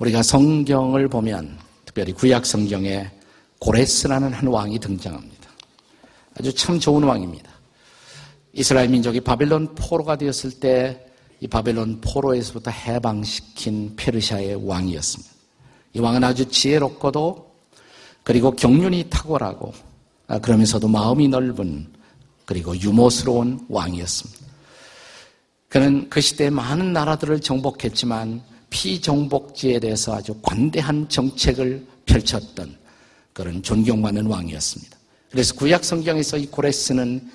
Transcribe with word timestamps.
우리가 0.00 0.22
성경을 0.22 1.08
보면 1.08 1.56
특별히 1.84 2.12
구약 2.12 2.44
성경에 2.44 3.08
고레스라는 3.60 4.32
한 4.32 4.46
왕이 4.48 4.78
등장합니다. 4.80 5.50
아주 6.38 6.52
참 6.54 6.80
좋은 6.80 7.04
왕입니다. 7.04 7.50
이스라엘 8.52 8.88
민족이 8.88 9.20
바벨론 9.20 9.74
포로가 9.74 10.16
되었을 10.16 10.58
때 10.58 11.10
이 11.40 11.46
바벨론 11.46 12.00
포로에서부터 12.02 12.70
해방시킨 12.70 13.96
페르시아의 13.96 14.66
왕이었습니다. 14.66 15.32
이 15.94 15.98
왕은 15.98 16.22
아주 16.22 16.46
지혜롭고도 16.46 17.50
그리고 18.22 18.50
경륜이 18.50 19.06
탁월하고 19.08 19.72
아, 20.28 20.38
그러면서도 20.38 20.86
마음이 20.86 21.28
넓은 21.28 21.88
그리고 22.44 22.78
유머스러운 22.78 23.66
왕이었습니다. 23.68 24.46
그는 25.68 26.10
그 26.10 26.20
시대에 26.20 26.50
많은 26.50 26.92
나라들을 26.92 27.40
정복했지만 27.40 28.42
피정복지에 28.70 29.80
대해서 29.80 30.14
아주 30.14 30.34
관대한 30.42 31.08
정책을 31.08 31.86
펼쳤던 32.06 32.76
그런 33.32 33.62
존경받는 33.62 34.26
왕이었습니다. 34.26 34.96
그래서 35.30 35.54
구약 35.54 35.84
성경에서 35.84 36.38
이 36.38 36.46
고레스는 36.46 37.30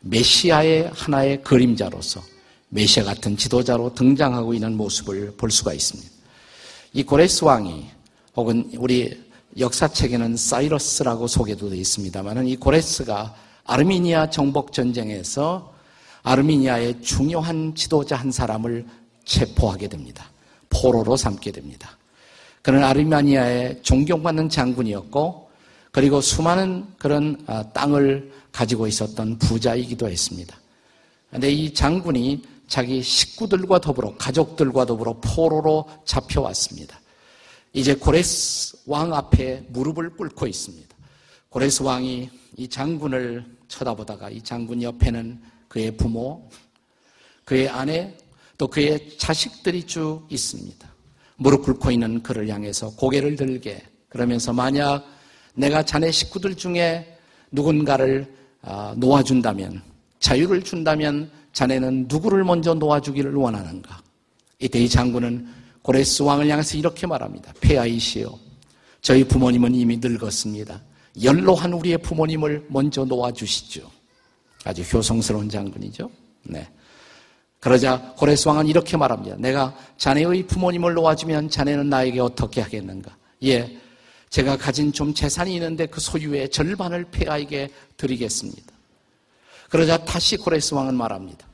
메시아의 0.00 0.90
하나의 0.92 1.42
그림자로서 1.42 2.22
메시아 2.68 3.04
같은 3.04 3.36
지도자로 3.36 3.94
등장하고 3.94 4.54
있는 4.54 4.76
모습을 4.76 5.34
볼 5.36 5.50
수가 5.50 5.72
있습니다. 5.72 6.10
이 6.94 7.02
고레스 7.02 7.44
왕이 7.44 7.86
혹은 8.36 8.70
우리 8.78 9.22
역사책에는 9.58 10.36
사이러스라고 10.36 11.26
소개도 11.26 11.68
되어 11.68 11.78
있습니다만 11.78 12.46
이 12.48 12.56
고레스가 12.56 13.34
아르미니아 13.64 14.30
정복 14.30 14.72
전쟁에서 14.72 15.72
아르미니아의 16.22 17.02
중요한 17.02 17.74
지도자 17.74 18.16
한 18.16 18.32
사람을 18.32 18.86
체포하게 19.24 19.88
됩니다. 19.88 20.31
포로로 20.72 21.16
삼게 21.16 21.52
됩니다. 21.52 21.98
그는 22.62 22.84
아르미니아의 22.84 23.82
존경받는 23.82 24.48
장군이었고 24.48 25.50
그리고 25.90 26.20
수많은 26.20 26.86
그런 26.98 27.42
아, 27.46 27.62
땅을 27.72 28.32
가지고 28.50 28.86
있었던 28.86 29.38
부자이기도 29.38 30.08
했습니다. 30.08 30.56
그런데 31.28 31.50
이 31.50 31.72
장군이 31.72 32.42
자기 32.68 33.02
식구들과 33.02 33.80
더불어 33.80 34.14
가족들과 34.16 34.86
더불어 34.86 35.20
포로로 35.20 35.88
잡혀왔습니다. 36.04 36.98
이제 37.74 37.94
고레스 37.94 38.78
왕 38.86 39.12
앞에 39.12 39.66
무릎을 39.68 40.10
꿇고 40.10 40.46
있습니다. 40.46 40.88
고레스 41.48 41.82
왕이 41.82 42.30
이 42.56 42.68
장군을 42.68 43.44
쳐다보다가 43.68 44.30
이 44.30 44.40
장군 44.42 44.82
옆에는 44.82 45.42
그의 45.68 45.96
부모, 45.96 46.48
그의 47.44 47.68
아내, 47.68 48.16
또 48.62 48.68
그의 48.68 49.18
자식들이 49.18 49.82
쭉 49.82 50.24
있습니다. 50.30 50.88
무릎 51.34 51.64
꿇고 51.64 51.90
있는 51.90 52.22
그를 52.22 52.48
향해서 52.48 52.94
고개를 52.94 53.34
들게 53.34 53.82
그러면서 54.08 54.52
만약 54.52 55.04
내가 55.54 55.82
자네 55.82 56.12
식구들 56.12 56.54
중에 56.54 57.18
누군가를 57.50 58.32
아, 58.62 58.94
놓아준다면 58.96 59.82
자유를 60.20 60.62
준다면 60.62 61.28
자네는 61.52 62.06
누구를 62.08 62.44
먼저 62.44 62.72
놓아주기를 62.74 63.34
원하는가? 63.34 64.00
이때 64.60 64.78
이 64.78 64.88
장군은 64.88 65.48
고레스 65.82 66.22
왕을 66.22 66.48
향해서 66.48 66.78
이렇게 66.78 67.04
말합니다. 67.04 67.52
폐하이시여 67.60 68.38
저희 69.00 69.24
부모님은 69.24 69.74
이미 69.74 69.96
늙었습니다. 69.96 70.80
연로한 71.20 71.72
우리의 71.72 71.98
부모님을 71.98 72.66
먼저 72.68 73.04
놓아주시죠. 73.04 73.90
아주 74.62 74.82
효성스러운 74.82 75.48
장군이죠. 75.48 76.08
네. 76.44 76.68
그러자 77.62 78.12
고레스 78.16 78.48
왕은 78.48 78.66
이렇게 78.66 78.96
말합니다. 78.96 79.36
내가 79.38 79.72
자네의 79.96 80.48
부모님을 80.48 80.94
놓아주면 80.94 81.48
자네는 81.48 81.88
나에게 81.88 82.18
어떻게 82.18 82.60
하겠는가? 82.60 83.16
예, 83.44 83.78
제가 84.30 84.56
가진 84.56 84.92
좀 84.92 85.14
재산이 85.14 85.54
있는데 85.54 85.86
그 85.86 86.00
소유의 86.00 86.50
절반을 86.50 87.04
폐하에게 87.12 87.70
드리겠습니다. 87.96 88.72
그러자 89.70 89.96
다시 89.98 90.36
고레스 90.36 90.74
왕은 90.74 90.96
말합니다. 90.96 91.46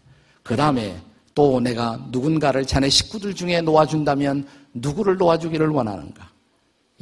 그 0.43 0.57
다음에 0.57 0.99
또 1.35 1.61
내가 1.61 2.03
누군가를 2.11 2.65
자네 2.65 2.89
식구들 2.89 3.35
중에 3.35 3.61
놓아준다면 3.61 4.49
누구를 4.73 5.19
놓아주기를 5.19 5.69
원하는가? 5.69 6.31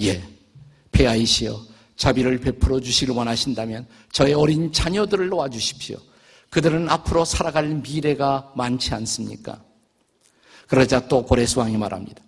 예, 0.00 0.20
폐하이시여 0.90 1.56
자비를 1.94 2.38
베풀어 2.38 2.80
주시길 2.80 3.14
원하신다면 3.14 3.86
저의 4.10 4.34
어린 4.34 4.72
자녀들을 4.72 5.28
놓아주십시오. 5.28 5.96
그들은 6.50 6.88
앞으로 6.88 7.24
살아갈 7.24 7.68
미래가 7.68 8.52
많지 8.56 8.94
않습니까? 8.94 9.62
그러자 10.68 11.06
또 11.08 11.24
고레스 11.24 11.58
왕이 11.58 11.76
말합니다. 11.76 12.22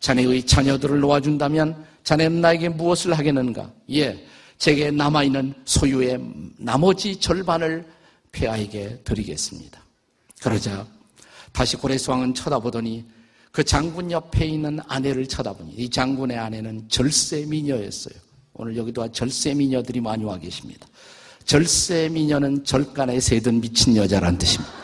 자네의 0.00 0.44
자녀들을 0.44 1.00
놓아준다면 1.00 1.84
자네는 2.04 2.40
나에게 2.40 2.68
무엇을 2.70 3.14
하겠는가? 3.14 3.72
예, 3.92 4.26
제게 4.58 4.90
남아있는 4.90 5.54
소유의 5.64 6.20
나머지 6.58 7.16
절반을 7.16 7.86
폐하에게 8.32 9.00
드리겠습니다. 9.04 9.80
그러자 10.42 10.86
다시 11.52 11.76
고레스 11.76 12.10
왕은 12.10 12.34
쳐다보더니 12.34 13.04
그 13.50 13.64
장군 13.64 14.10
옆에 14.10 14.44
있는 14.44 14.78
아내를 14.86 15.26
쳐다보니 15.26 15.72
이 15.72 15.88
장군의 15.88 16.36
아내는 16.36 16.88
절세 16.88 17.46
미녀였어요. 17.46 18.14
오늘 18.52 18.76
여기도 18.76 19.10
절세 19.10 19.54
미녀들이 19.54 20.00
많이 20.00 20.24
와 20.24 20.38
계십니다. 20.38 20.86
절세 21.46 22.08
미녀는 22.08 22.64
절간에 22.64 23.20
새든 23.20 23.60
미친 23.60 23.96
여자란 23.96 24.36
뜻입니다. 24.36 24.74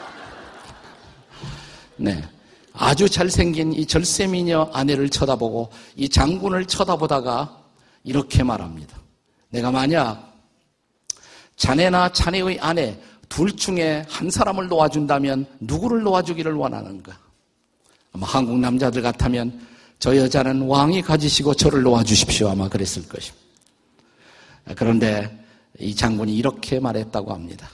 네. 1.96 2.24
아주 2.72 3.08
잘생긴 3.08 3.72
이 3.72 3.84
절세 3.84 4.28
미녀 4.28 4.70
아내를 4.72 5.10
쳐다보고 5.10 5.70
이 5.96 6.08
장군을 6.08 6.66
쳐다보다가 6.66 7.60
이렇게 8.04 8.44
말합니다. 8.44 8.96
내가 9.50 9.72
만약 9.72 10.32
자네나 11.56 12.12
자네의 12.12 12.60
아내 12.60 12.98
둘 13.28 13.54
중에 13.56 14.06
한 14.08 14.30
사람을 14.30 14.68
놓아준다면 14.68 15.46
누구를 15.60 16.02
놓아주기를 16.02 16.52
원하는가? 16.52 17.18
아마 18.12 18.26
한국 18.26 18.58
남자들 18.58 19.02
같으면 19.02 19.66
저 19.98 20.16
여자는 20.16 20.62
왕이 20.62 21.02
가지시고 21.02 21.54
저를 21.54 21.82
놓아주십시오. 21.82 22.50
아마 22.50 22.68
그랬을 22.68 23.06
것입니다. 23.08 23.42
그런데 24.76 25.41
이 25.78 25.94
장군이 25.94 26.36
이렇게 26.36 26.80
말했다고 26.80 27.32
합니다. 27.32 27.70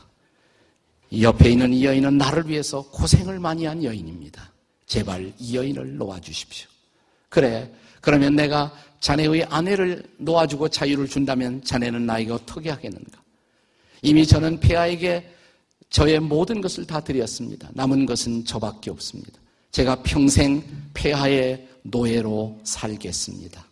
옆에 1.20 1.50
있는 1.50 1.72
이 1.72 1.84
여인은 1.84 2.18
나를 2.18 2.48
위해서 2.48 2.82
고생을 2.90 3.38
많이 3.38 3.64
한 3.64 3.82
여인입니다. 3.82 4.52
제발 4.86 5.32
이 5.38 5.56
여인을 5.56 5.96
놓아주십시오. 5.96 6.68
그래. 7.28 7.70
그러면 8.00 8.36
내가 8.36 8.72
자네의 9.00 9.44
아내를 9.44 10.04
놓아주고 10.18 10.68
자유를 10.68 11.08
준다면 11.08 11.62
자네는 11.64 12.06
나에게 12.06 12.32
어떻게 12.32 12.70
하겠는가? 12.70 13.22
이미 14.02 14.26
저는 14.26 14.60
폐하에게 14.60 15.34
저의 15.90 16.20
모든 16.20 16.60
것을 16.60 16.86
다 16.86 17.00
드렸습니다. 17.00 17.70
남은 17.72 18.06
것은 18.06 18.44
저밖에 18.44 18.90
없습니다. 18.90 19.38
제가 19.70 20.02
평생 20.02 20.62
폐하의 20.94 21.68
노예로 21.82 22.60
살겠습니다. 22.64 23.64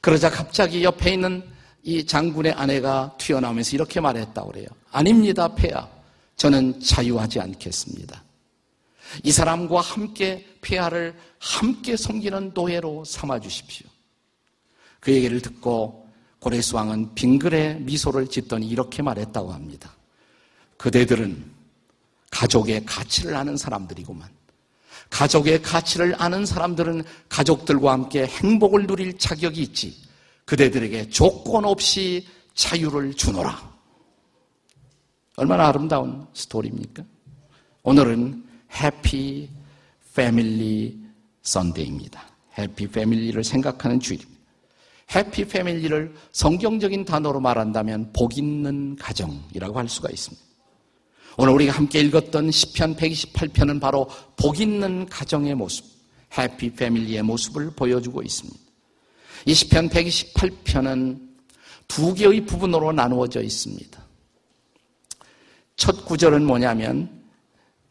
그러자 0.00 0.30
갑자기 0.30 0.82
옆에 0.84 1.14
있는 1.14 1.42
이 1.82 2.04
장군의 2.06 2.52
아내가 2.52 3.14
튀어나오면서 3.18 3.76
이렇게 3.76 4.00
말했다고 4.00 4.52
그래요. 4.52 4.66
아닙니다, 4.90 5.52
폐하. 5.54 5.88
저는 6.36 6.80
자유하지 6.80 7.40
않겠습니다. 7.40 8.22
이 9.24 9.32
사람과 9.32 9.80
함께 9.80 10.46
폐하를 10.60 11.14
함께 11.38 11.96
섬기는 11.96 12.52
노예로 12.54 13.04
삼아 13.04 13.40
주십시오. 13.40 13.86
그 15.00 15.12
얘기를 15.12 15.40
듣고 15.40 16.08
고레스 16.38 16.74
왕은 16.74 17.14
빙글에 17.14 17.74
미소를 17.80 18.28
짓더니 18.28 18.68
이렇게 18.68 19.02
말했다고 19.02 19.52
합니다. 19.52 19.94
그대들은 20.76 21.44
가족의 22.30 22.84
가치를 22.86 23.36
아는 23.36 23.56
사람들이구만. 23.56 24.28
가족의 25.10 25.62
가치를 25.62 26.14
아는 26.18 26.46
사람들은 26.46 27.04
가족들과 27.28 27.92
함께 27.92 28.26
행복을 28.26 28.86
누릴 28.86 29.18
자격이 29.18 29.60
있지. 29.60 29.94
그대들에게 30.44 31.08
조건 31.08 31.64
없이 31.64 32.26
자유를 32.54 33.14
주노라. 33.14 33.72
얼마나 35.36 35.68
아름다운 35.68 36.26
스토리입니까? 36.34 37.04
오늘은 37.82 38.44
해피 38.82 39.48
패밀리 40.14 41.00
선데이입니다. 41.42 42.22
해피 42.58 42.86
패밀리를 42.88 43.42
생각하는 43.42 43.98
주일입니다. 43.98 44.40
해피 45.14 45.46
패밀리를 45.46 46.14
성경적인 46.32 47.04
단어로 47.04 47.40
말한다면 47.40 48.12
복 48.12 48.38
있는 48.38 48.96
가정이라고 48.96 49.78
할 49.78 49.88
수가 49.88 50.10
있습니다. 50.10 50.42
오늘 51.38 51.54
우리가 51.54 51.72
함께 51.72 52.00
읽었던 52.00 52.50
10편 52.50 52.96
128편은 52.96 53.80
바로 53.80 54.08
복 54.36 54.60
있는 54.60 55.06
가정의 55.06 55.54
모습, 55.54 55.84
해피 56.36 56.74
패밀리의 56.74 57.22
모습을 57.22 57.70
보여주고 57.74 58.22
있습니다. 58.22 58.61
20편 59.46 59.90
128편은 59.90 61.20
두 61.88 62.14
개의 62.14 62.44
부분으로 62.46 62.92
나누어져 62.92 63.42
있습니다. 63.42 64.02
첫 65.76 66.04
구절은 66.04 66.44
뭐냐면 66.44 67.22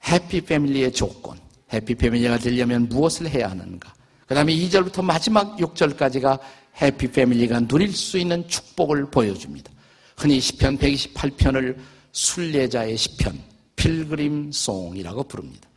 해피 0.07 0.42
패밀리의 0.42 0.94
조건, 0.94 1.38
해피 1.74 1.95
패밀리가 1.95 2.38
되려면 2.39 2.89
무엇을 2.89 3.30
해야 3.30 3.50
하는가? 3.50 3.94
그 4.25 4.33
다음에 4.33 4.53
2절부터 4.56 5.03
마지막 5.03 5.57
6절까지가 5.57 6.39
해피 6.81 7.12
패밀리가 7.12 7.68
누릴 7.68 7.94
수 7.94 8.18
있는 8.18 8.47
축복을 8.47 9.12
보여줍니다. 9.12 9.71
흔히 10.18 10.39
시편 10.39 10.77
128편을 10.77 11.77
순례자의 12.12 12.97
시편, 12.97 13.38
필그림 13.75 14.51
송이라고 14.51 15.24
부릅니다. 15.24 15.68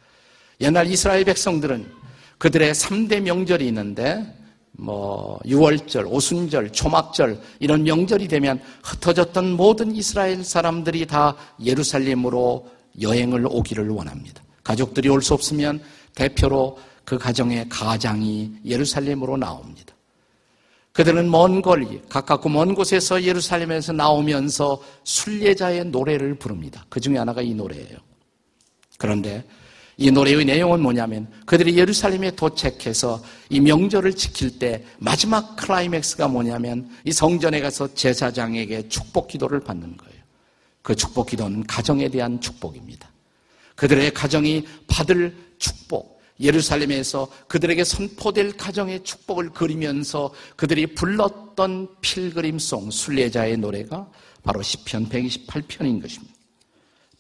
옛날 0.61 0.87
이스라엘 0.87 1.25
백성들은 1.25 1.91
그들의 2.39 2.75
3대 2.75 3.21
명절이 3.21 3.67
있는데 3.69 4.44
뭐 4.77 5.39
6월절, 5.45 6.11
오순절, 6.11 6.73
초막절 6.73 7.41
이런 7.61 7.85
명절이 7.85 8.29
되면 8.29 8.61
흩어졌던 8.83 9.53
모든 9.53 9.95
이스라엘 9.95 10.45
사람들이 10.45 11.07
다 11.07 11.37
예루살렘으로 11.63 12.69
여행을 13.01 13.47
오기를 13.49 13.89
원합니다. 13.89 14.43
가족들이 14.63 15.09
올 15.09 15.23
수 15.23 15.35
없으면 15.35 15.81
대표로 16.15 16.79
그 17.05 17.19
가정의 17.19 17.69
가장이 17.69 18.53
예루살렘으로 18.65 19.37
나옵니다. 19.37 19.95
그들은 20.93 21.29
먼 21.29 21.61
거리, 21.61 22.01
가깝고 22.09 22.49
먼 22.49 22.75
곳에서 22.75 23.23
예루살렘에서 23.23 23.93
나오면서 23.93 24.81
순례자의 25.03 25.87
노래를 25.87 26.37
부릅니다. 26.37 26.87
그 26.89 27.01
중에 27.01 27.19
하나가 27.19 27.43
이 27.43 27.53
노래예요. 27.53 27.99
그런데 28.97 29.45
이 29.97 30.11
노래의 30.11 30.45
내용은 30.45 30.81
뭐냐면 30.81 31.29
그들이 31.47 31.77
예루살렘에 31.77 32.33
도착해서 32.33 33.23
이 33.49 33.61
명절을 33.61 34.15
지킬 34.15 34.59
때 34.59 34.85
마지막 34.99 35.57
클라이맥스가 35.57 36.29
뭐냐면 36.29 36.91
이 37.05 37.13
성전에 37.13 37.61
가서 37.61 37.95
제사장에게 37.95 38.89
축복 38.89 39.29
기도를 39.29 39.61
받는 39.61 39.97
거예요. 39.97 40.15
그 40.83 40.95
축복 40.95 41.29
기도는 41.29 41.65
가정에 41.67 42.09
대한 42.09 42.41
축복입니다. 42.41 43.09
그들의 43.77 44.13
가정이 44.13 44.65
받을 44.87 45.35
축복, 45.59 46.21
예루살렘에서 46.41 47.29
그들에게 47.49 47.85
선포될 47.85 48.57
가정의 48.57 49.05
축복을 49.05 49.51
그리면서 49.51 50.33
그들이 50.57 50.87
불렀던 50.95 51.89
필그림송 52.01 52.91
순례자의 52.91 53.57
노래가 53.59 54.09
바로 54.43 54.63
시편 54.63 55.09
128편인 55.09 56.03
것입니다. 56.03 56.35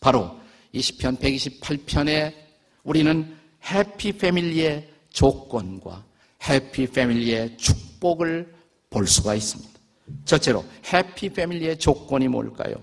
바로 0.00 0.36
이 0.72 0.82
시편 0.82 1.18
128편에 1.18 2.43
우리는 2.84 3.34
해피 3.70 4.12
패밀리의 4.12 4.88
조건과 5.10 6.04
해피 6.48 6.86
패밀리의 6.86 7.56
축복을 7.56 8.54
볼 8.90 9.06
수가 9.06 9.34
있습니다. 9.34 9.72
첫째로 10.24 10.64
해피 10.92 11.30
패밀리의 11.30 11.78
조건이 11.78 12.28
뭘까요? 12.28 12.74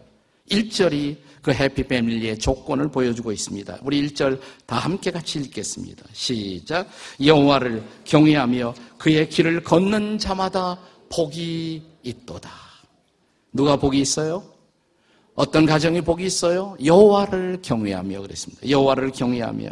1절이 0.50 1.18
그 1.42 1.51
해피 1.51 1.83
패밀리의 1.83 2.38
조건을 2.38 2.89
보여주고 2.89 3.31
있습니다. 3.31 3.80
우리 3.83 4.07
1절 4.07 4.39
다 4.65 4.77
함께 4.77 5.12
같이 5.12 5.39
읽겠습니다. 5.39 6.03
시작. 6.13 6.88
여호와를 7.24 7.83
경외하며 8.06 8.74
그의 8.98 9.30
길을 9.30 9.63
걷는 9.63 10.18
자마다 10.18 10.80
복이 11.09 11.81
있도다. 12.03 12.51
누가 13.53 13.75
복이 13.75 14.00
있어요? 14.00 14.44
어떤 15.33 15.65
가정이 15.65 16.01
복이 16.01 16.25
있어요? 16.25 16.75
여호와를 16.83 17.59
경외하며 17.62 18.21
그랬습니다. 18.21 18.69
여호와를 18.69 19.12
경외하며 19.12 19.69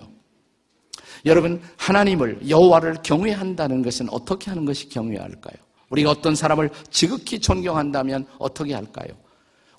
여러분 1.26 1.62
하나님을 1.78 2.50
여호와를 2.50 2.98
경외한다는 3.04 3.82
것은 3.82 4.10
어떻게 4.10 4.50
하는 4.50 4.66
것이 4.66 4.90
경외할까요? 4.90 5.56
우리가 5.90 6.12
어떤 6.12 6.36
사람을 6.36 6.70
지극히 6.92 7.40
존경한다면 7.40 8.26
어떻게 8.38 8.74
할까요? 8.74 9.10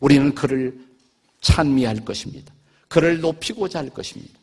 우리는 0.00 0.34
그를 0.34 0.78
찬미할 1.40 2.04
것입니다. 2.04 2.52
그를 2.88 3.20
높이고자 3.20 3.78
할 3.78 3.90
것입니다. 3.90 4.38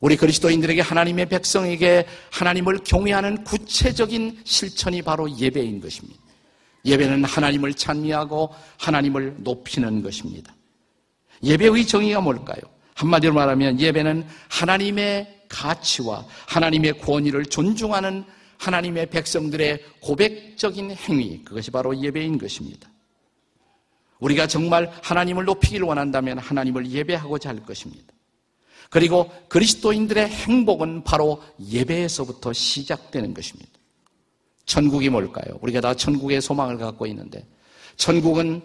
우리 0.00 0.16
그리스도인들에게 0.16 0.80
하나님의 0.80 1.26
백성에게 1.26 2.06
하나님을 2.30 2.78
경외하는 2.84 3.42
구체적인 3.44 4.42
실천이 4.44 5.02
바로 5.02 5.30
예배인 5.30 5.80
것입니다. 5.80 6.20
예배는 6.84 7.24
하나님을 7.24 7.74
찬미하고 7.74 8.50
하나님을 8.78 9.36
높이는 9.38 10.02
것입니다. 10.02 10.54
예배의 11.42 11.86
정의가 11.86 12.20
뭘까요? 12.20 12.60
한마디로 12.94 13.32
말하면 13.32 13.80
예배는 13.80 14.26
하나님의 14.48 15.33
가치와 15.48 16.26
하나님의 16.48 16.98
권위를 16.98 17.46
존중하는 17.46 18.24
하나님의 18.58 19.10
백성들의 19.10 19.84
고백적인 20.00 20.92
행위, 20.92 21.42
그것이 21.44 21.70
바로 21.70 21.96
예배인 22.00 22.38
것입니다. 22.38 22.88
우리가 24.20 24.46
정말 24.46 24.90
하나님을 25.02 25.44
높이기를 25.44 25.86
원한다면 25.86 26.38
하나님을 26.38 26.90
예배하고자 26.90 27.50
할 27.50 27.62
것입니다. 27.64 28.12
그리고 28.90 29.30
그리스도인들의 29.48 30.28
행복은 30.28 31.04
바로 31.04 31.42
예배에서부터 31.60 32.52
시작되는 32.52 33.34
것입니다. 33.34 33.72
천국이 34.66 35.10
뭘까요? 35.10 35.58
우리가 35.60 35.80
다 35.80 35.94
천국의 35.94 36.40
소망을 36.40 36.78
갖고 36.78 37.06
있는데, 37.06 37.46
천국은 37.96 38.62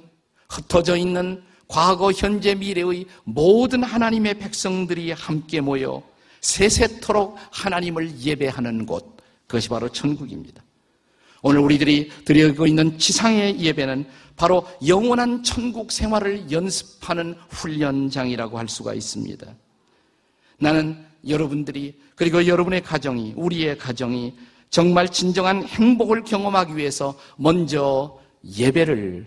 흩어져 0.48 0.96
있는 0.96 1.44
과거, 1.68 2.12
현재, 2.12 2.56
미래의 2.56 3.06
모든 3.24 3.84
하나님의 3.84 4.40
백성들이 4.40 5.12
함께 5.12 5.62
모여 5.62 6.02
세세토록 6.42 7.38
하나님을 7.52 8.20
예배하는 8.20 8.86
곳, 8.86 9.18
그것이 9.48 9.70
바로 9.70 9.90
천국입니다. 9.90 10.64
오늘 11.42 11.62
우리들이 11.62 12.10
드리고 12.26 12.68
있는 12.68 12.98
지상의 12.98 13.60
예배는 13.60 14.06
바로 14.36 14.66
영원한 14.88 15.44
천국 15.44 15.92
생활을 15.92 16.52
연습하는 16.52 17.36
훈련장이라고 17.50 18.58
할 18.58 18.68
수가 18.68 18.94
있습니다. 18.94 19.46
나는 20.60 21.06
여러분들이 21.28 22.00
그리고 22.16 22.46
여러분의 22.46 22.82
가정이 22.82 23.34
우리의 23.36 23.78
가정이 23.78 24.36
정말 24.70 25.10
진정한 25.10 25.64
행복을 25.64 26.24
경험하기 26.24 26.78
위해서 26.78 27.18
먼저 27.38 28.20
예배를 28.58 29.26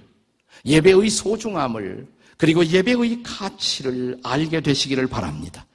예배의 0.64 1.10
소중함을 1.10 2.06
그리고 2.36 2.64
예배의 2.64 3.22
가치를 3.22 4.20
알게 4.22 4.60
되시기를 4.60 5.06
바랍니다. 5.06 5.66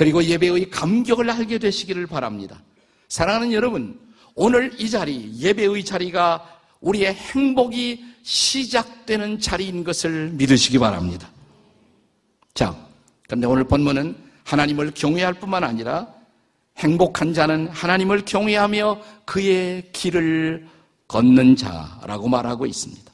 그리고 0.00 0.24
예배의 0.24 0.70
감격을 0.70 1.28
알게 1.28 1.58
되시기를 1.58 2.06
바랍니다. 2.06 2.62
사랑하는 3.10 3.52
여러분, 3.52 4.00
오늘 4.34 4.72
이 4.80 4.88
자리, 4.88 5.30
예배의 5.38 5.84
자리가 5.84 6.42
우리의 6.80 7.12
행복이 7.12 8.02
시작되는 8.22 9.40
자리인 9.40 9.84
것을 9.84 10.30
믿으시기 10.30 10.78
바랍니다. 10.78 11.28
자, 12.54 12.74
그런데 13.26 13.46
오늘 13.46 13.64
본문은 13.64 14.16
하나님을 14.44 14.92
경외할 14.94 15.34
뿐만 15.34 15.64
아니라 15.64 16.08
행복한 16.78 17.34
자는 17.34 17.68
하나님을 17.68 18.24
경외하며 18.24 19.02
그의 19.26 19.92
길을 19.92 20.66
걷는 21.08 21.56
자라고 21.56 22.26
말하고 22.26 22.64
있습니다. 22.64 23.12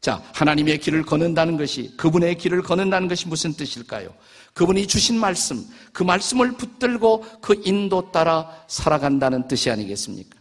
자, 0.00 0.20
하나님의 0.34 0.78
길을 0.78 1.04
걷는다는 1.04 1.56
것이 1.56 1.96
그분의 1.96 2.38
길을 2.38 2.62
걷는다는 2.62 3.06
것이 3.06 3.28
무슨 3.28 3.52
뜻일까요? 3.52 4.12
그분이 4.58 4.88
주신 4.88 5.20
말씀, 5.20 5.64
그 5.92 6.02
말씀을 6.02 6.50
붙들고 6.56 7.24
그 7.40 7.62
인도 7.64 8.10
따라 8.10 8.50
살아간다는 8.66 9.46
뜻이 9.46 9.70
아니겠습니까? 9.70 10.36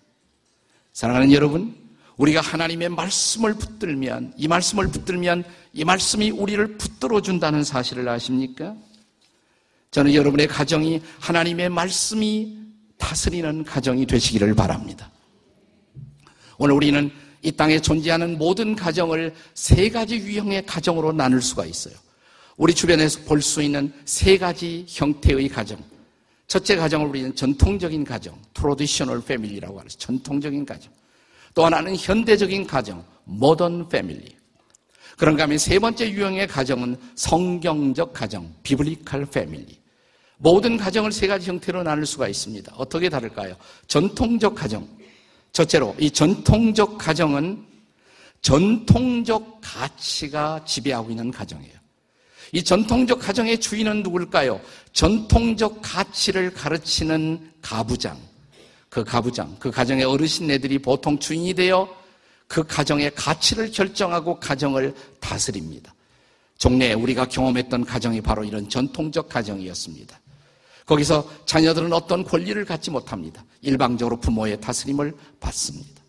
사랑하는 0.91 1.31
여러분, 1.33 1.75
우리가 2.17 2.41
하나님의 2.41 2.89
말씀을 2.89 3.53
붙들면, 3.53 4.33
이 4.35 4.47
말씀을 4.47 4.87
붙들면 4.87 5.43
이 5.73 5.85
말씀이 5.85 6.31
우리를 6.31 6.77
붙들어 6.77 7.21
준다는 7.21 7.63
사실을 7.63 8.09
아십니까? 8.09 8.75
저는 9.91 10.15
여러분의 10.15 10.47
가정이 10.47 11.03
하나님의 11.19 11.69
말씀이 11.69 12.57
다스리는 12.97 13.65
가정이 13.65 14.07
되시기를 14.07 14.55
바랍니다. 14.55 15.11
오늘 16.57 16.73
우리는 16.73 17.11
이 17.43 17.51
땅에 17.51 17.79
존재하는 17.79 18.39
모든 18.39 18.75
가정을 18.75 19.35
세 19.53 19.91
가지 19.91 20.15
유형의 20.15 20.65
가정으로 20.65 21.11
나눌 21.11 21.39
수가 21.39 21.67
있어요. 21.67 21.93
우리 22.57 22.73
주변에서 22.73 23.21
볼 23.21 23.41
수 23.41 23.61
있는 23.61 23.93
세 24.05 24.37
가지 24.37 24.83
형태의 24.87 25.47
가정. 25.49 25.77
첫째 26.47 26.75
가정을 26.75 27.07
우리는 27.07 27.35
전통적인 27.35 28.03
가정, 28.03 28.39
traditional 28.53 29.21
family라고 29.23 29.79
하죠. 29.79 29.97
전통적인 29.97 30.65
가정. 30.65 30.91
또 31.53 31.65
하나는 31.65 31.95
현대적인 31.95 32.65
가정, 32.65 33.03
modern 33.25 33.89
family. 33.89 34.35
그런가 35.17 35.43
하면 35.43 35.57
세 35.57 35.77
번째 35.77 36.09
유형의 36.09 36.47
가정은 36.47 36.95
성경적 37.15 38.13
가정, 38.13 38.51
biblical 38.63 39.25
family. 39.27 39.77
모든 40.37 40.77
가정을 40.77 41.11
세 41.11 41.27
가지 41.27 41.49
형태로 41.49 41.83
나눌 41.83 42.05
수가 42.05 42.27
있습니다. 42.27 42.73
어떻게 42.75 43.09
다를까요? 43.09 43.55
전통적 43.87 44.55
가정. 44.55 44.87
첫째로, 45.51 45.95
이 45.99 46.09
전통적 46.09 46.97
가정은 46.97 47.65
전통적 48.41 49.59
가치가 49.61 50.63
지배하고 50.65 51.09
있는 51.09 51.31
가정이에요. 51.31 51.76
이 52.51 52.63
전통적 52.63 53.19
가정의 53.19 53.59
주인은 53.59 54.03
누굴까요? 54.03 54.61
전통적 54.93 55.79
가치를 55.81 56.53
가르치는 56.53 57.51
가부장. 57.61 58.17
그 58.89 59.03
가부장, 59.03 59.55
그 59.59 59.69
가정의 59.69 60.05
어르신네들이 60.05 60.79
보통 60.79 61.19
주인이 61.19 61.53
되어 61.53 61.87
그 62.47 62.63
가정의 62.63 63.13
가치를 63.13 63.71
결정하고 63.71 64.39
가정을 64.39 64.95
다스립니다. 65.19 65.93
종래에 66.57 66.93
우리가 66.93 67.27
경험했던 67.27 67.85
가정이 67.85 68.21
바로 68.21 68.43
이런 68.43 68.67
전통적 68.69 69.29
가정이었습니다. 69.29 70.19
거기서 70.85 71.29
자녀들은 71.45 71.91
어떤 71.91 72.23
권리를 72.23 72.63
갖지 72.65 72.89
못합니다. 72.89 73.43
일방적으로 73.61 74.19
부모의 74.19 74.61
다스림을 74.61 75.13
받습니다. 75.39 76.01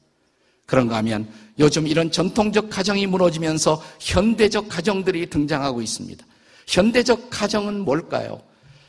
그런가 0.64 0.96
하면 0.98 1.28
요즘 1.58 1.86
이런 1.86 2.10
전통적 2.10 2.70
가정이 2.70 3.06
무너지면서 3.06 3.82
현대적 4.00 4.68
가정들이 4.68 5.28
등장하고 5.28 5.82
있습니다. 5.82 6.24
현대적 6.68 7.30
가정은 7.30 7.80
뭘까요? 7.80 8.42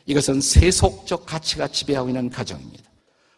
이것은 0.06 0.42
세속적 0.42 1.26
가치가 1.26 1.68
지배하고 1.68 2.10
있는 2.10 2.30
가정입니다. 2.30 2.84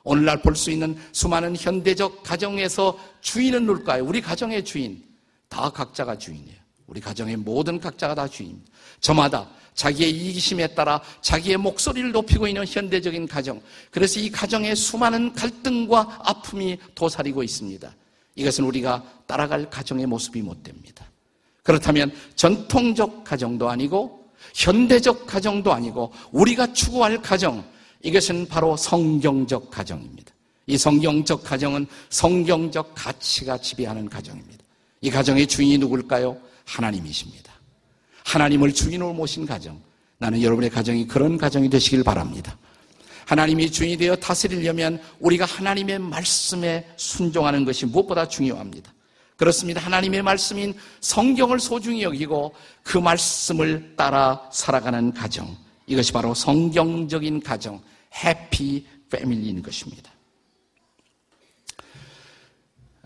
오늘날 0.03 0.41
볼 0.41 0.55
수 0.55 0.71
있는 0.71 0.97
수많은 1.11 1.55
현대적 1.55 2.23
가정에서 2.23 2.97
주인은 3.21 3.67
누굴까요? 3.67 4.03
우리 4.03 4.19
가정의 4.19 4.65
주인. 4.65 5.03
다 5.47 5.69
각자가 5.69 6.17
주인이에요. 6.17 6.57
우리 6.87 6.99
가정의 6.99 7.37
모든 7.37 7.79
각자가 7.79 8.15
다 8.15 8.27
주인입니다. 8.27 8.71
저마다 8.99 9.47
자기의 9.75 10.09
이기심에 10.09 10.67
따라 10.67 11.01
자기의 11.21 11.57
목소리를 11.57 12.11
높이고 12.11 12.47
있는 12.47 12.65
현대적인 12.65 13.27
가정. 13.27 13.61
그래서 13.91 14.19
이 14.19 14.31
가정에 14.31 14.73
수많은 14.73 15.33
갈등과 15.33 16.21
아픔이 16.23 16.79
도사리고 16.95 17.43
있습니다. 17.43 17.93
이것은 18.35 18.63
우리가 18.63 19.03
따라갈 19.27 19.69
가정의 19.69 20.07
모습이 20.07 20.41
못 20.41 20.63
됩니다. 20.63 21.05
그렇다면 21.63 22.11
전통적 22.35 23.23
가정도 23.23 23.69
아니고 23.69 24.20
현대적 24.53 25.25
가정도 25.25 25.73
아니고 25.73 26.11
우리가 26.31 26.73
추구할 26.73 27.21
가정, 27.21 27.63
이것은 28.03 28.47
바로 28.47 28.75
성경적 28.77 29.69
가정입니다. 29.71 30.31
이 30.67 30.77
성경적 30.77 31.43
가정은 31.43 31.87
성경적 32.09 32.93
가치가 32.95 33.57
지배하는 33.57 34.09
가정입니다. 34.09 34.63
이 35.01 35.09
가정의 35.09 35.47
주인이 35.47 35.77
누굴까요? 35.79 36.37
하나님이십니다. 36.65 37.51
하나님을 38.23 38.73
주인으로 38.73 39.13
모신 39.13 39.45
가정. 39.45 39.79
나는 40.17 40.41
여러분의 40.41 40.69
가정이 40.69 41.07
그런 41.07 41.37
가정이 41.37 41.69
되시길 41.69 42.03
바랍니다. 42.03 42.57
하나님이 43.25 43.71
주인이 43.71 43.97
되어 43.97 44.15
다스리려면 44.15 45.01
우리가 45.19 45.45
하나님의 45.45 45.99
말씀에 45.99 46.87
순종하는 46.97 47.65
것이 47.65 47.85
무엇보다 47.85 48.27
중요합니다. 48.27 48.93
그렇습니다. 49.41 49.81
하나님의 49.81 50.21
말씀인 50.21 50.75
성경을 50.99 51.59
소중히 51.59 52.03
여기고 52.03 52.53
그 52.83 52.99
말씀을 52.99 53.95
따라 53.95 54.47
살아가는 54.51 55.11
가정. 55.13 55.57
이것이 55.87 56.13
바로 56.13 56.35
성경적인 56.35 57.41
가정, 57.41 57.81
해피 58.23 58.85
패밀리인 59.09 59.63
것입니다. 59.63 60.11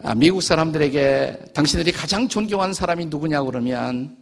아, 0.04 0.14
미국 0.14 0.44
사람들에게 0.44 1.54
당신들이 1.54 1.94
가장 1.94 2.28
존경한 2.28 2.74
사람이 2.74 3.06
누구냐고 3.06 3.46
그러면 3.46 4.18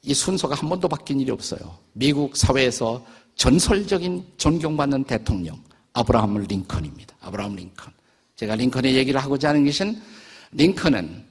이 0.00 0.14
순서가 0.14 0.54
한 0.54 0.66
번도 0.66 0.88
바뀐 0.88 1.20
일이 1.20 1.30
없어요. 1.30 1.76
미국 1.92 2.38
사회에서 2.38 3.04
전설적인 3.34 4.24
존경받는 4.38 5.04
대통령 5.04 5.62
아브라함 5.92 6.38
링컨입니다. 6.38 7.16
아브라함 7.20 7.54
링컨. 7.54 7.92
제가 8.36 8.54
링컨의 8.54 8.94
얘기를 8.94 9.22
하고자 9.22 9.50
하는 9.50 9.66
것은 9.66 10.00
링컨은 10.52 11.28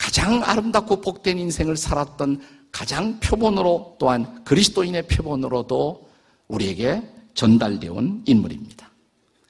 가장 0.00 0.42
아름답고 0.42 1.02
복된 1.02 1.38
인생을 1.38 1.76
살았던 1.76 2.40
가장 2.72 3.20
표본으로 3.20 3.96
또한 3.98 4.42
그리스도인의 4.44 5.06
표본으로도 5.08 6.08
우리에게 6.48 7.02
전달되어 7.34 7.92
온 7.92 8.22
인물입니다. 8.26 8.90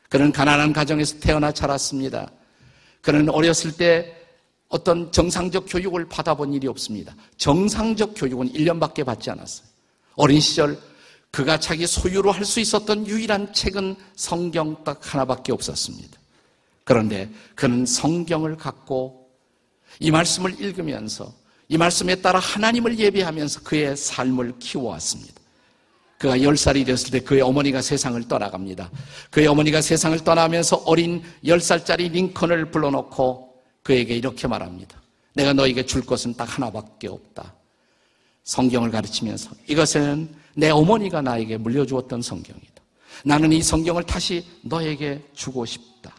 그는 0.08 0.32
가난한 0.32 0.72
가정에서 0.72 1.20
태어나 1.20 1.52
자랐습니다. 1.52 2.32
그는 3.00 3.30
어렸을 3.30 3.70
때 3.76 4.16
어떤 4.68 5.12
정상적 5.12 5.66
교육을 5.68 6.08
받아본 6.08 6.52
일이 6.52 6.66
없습니다. 6.66 7.14
정상적 7.36 8.14
교육은 8.16 8.52
1년밖에 8.52 9.06
받지 9.06 9.30
않았어요. 9.30 9.68
어린 10.16 10.40
시절 10.40 10.76
그가 11.30 11.60
자기 11.60 11.86
소유로 11.86 12.32
할 12.32 12.44
수 12.44 12.58
있었던 12.58 13.06
유일한 13.06 13.52
책은 13.52 13.94
성경 14.16 14.82
딱 14.82 15.14
하나밖에 15.14 15.52
없었습니다. 15.52 16.18
그런데 16.82 17.30
그는 17.54 17.86
성경을 17.86 18.56
갖고 18.56 19.19
이 19.98 20.10
말씀을 20.10 20.60
읽으면서 20.60 21.32
이 21.68 21.76
말씀에 21.76 22.16
따라 22.16 22.38
하나님을 22.38 22.98
예배하면서 22.98 23.60
그의 23.62 23.96
삶을 23.96 24.58
키워왔습니다. 24.58 25.40
그가 26.18 26.36
10살이 26.36 26.84
됐을 26.84 27.10
때 27.10 27.20
그의 27.20 27.40
어머니가 27.40 27.80
세상을 27.80 28.22
떠나갑니다. 28.28 28.90
그의 29.30 29.46
어머니가 29.46 29.80
세상을 29.80 30.18
떠나면서 30.22 30.82
어린 30.84 31.22
10살짜리 31.44 32.10
링컨을 32.10 32.70
불러놓고 32.70 33.54
그에게 33.82 34.16
이렇게 34.16 34.46
말합니다. 34.46 35.00
내가 35.34 35.52
너에게 35.52 35.86
줄 35.86 36.04
것은 36.04 36.34
딱 36.34 36.44
하나밖에 36.44 37.08
없다. 37.08 37.54
성경을 38.44 38.90
가르치면서 38.90 39.50
이것은 39.66 40.28
내 40.54 40.70
어머니가 40.70 41.22
나에게 41.22 41.56
물려주었던 41.56 42.20
성경이다. 42.20 42.82
나는 43.24 43.52
이 43.52 43.62
성경을 43.62 44.02
다시 44.02 44.44
너에게 44.62 45.22
주고 45.34 45.64
싶다. 45.64 46.14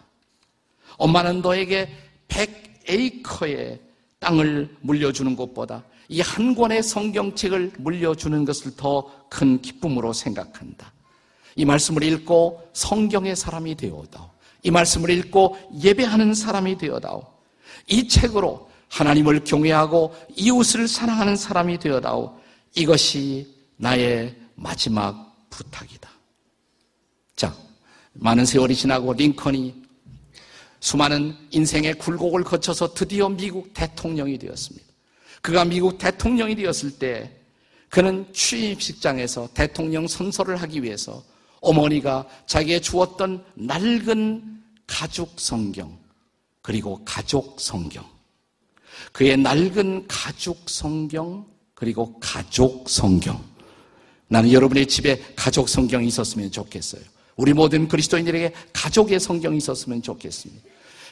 엄마는 0.98 1.42
너에게 1.42 1.90
100 2.28 2.71
에이커의 2.88 3.80
땅을 4.20 4.78
물려주는 4.82 5.36
것보다 5.36 5.84
이 6.10 6.20
한 6.22 6.54
권의 6.56 6.84
성경책을 6.84 7.74
물려주는 7.78 8.46
것을 8.46 8.76
더 8.76 9.22
큰 9.32 9.62
기쁨으로 9.62 10.12
생각한다. 10.12 10.92
이 11.56 11.64
말씀을 11.64 12.04
읽고 12.04 12.70
성경의 12.74 13.36
사람이 13.38 13.76
되어다오. 13.76 14.30
이 14.64 14.72
말씀을 14.72 15.10
읽고 15.10 15.58
예배하는 15.82 16.34
사람이 16.34 16.78
되어다오. 16.78 17.26
이 17.88 18.08
책으로 18.10 18.70
하나님을 18.90 19.46
경외하고 19.46 20.14
이웃을 20.36 20.90
사랑하는 20.90 21.38
사람이 21.38 21.80
되어다오. 21.80 22.38
이것이 22.76 23.48
나의 23.78 24.36
마지막 24.56 25.48
부탁이다. 25.50 26.10
자, 27.38 27.56
많은 28.14 28.46
세월이 28.46 28.76
지나고 28.76 29.14
링컨이 29.14 29.81
수많은 30.82 31.38
인생의 31.52 31.94
굴곡을 31.96 32.44
거쳐서 32.44 32.94
드디어 32.94 33.30
미국 33.30 33.74
대통령이 33.74 34.38
되었습니다. 34.38 34.86
그가 35.42 35.64
미국 35.64 35.98
대통령이 35.98 36.56
되었을 36.56 36.98
때 37.00 37.32
그는 37.90 38.26
취임식장에서 38.34 39.50
대통령 39.54 40.08
선서를 40.08 40.56
하기 40.58 40.84
위해서 40.84 41.24
어머니가 41.62 42.28
자기에 42.48 42.80
주었던 42.80 43.44
낡은 43.56 44.62
가죽 44.88 45.40
성경 45.40 45.98
그리고 46.62 47.02
가족 47.06 47.60
성경 47.60 48.04
그의 49.12 49.38
낡은 49.38 50.08
가죽 50.08 50.70
성경 50.70 51.46
그리고 51.74 52.20
가족 52.20 52.90
성경 52.90 53.44
나는 54.28 54.52
여러분의 54.52 54.88
집에 54.88 55.22
가족 55.36 55.68
성경이 55.68 56.08
있었으면 56.08 56.52
좋겠어요. 56.52 57.02
우리 57.36 57.54
모든 57.54 57.88
그리스도인들에게 57.88 58.54
가족의 58.74 59.20
성경이 59.20 59.58
있었으면 59.58 60.02
좋겠습니다. 60.02 60.64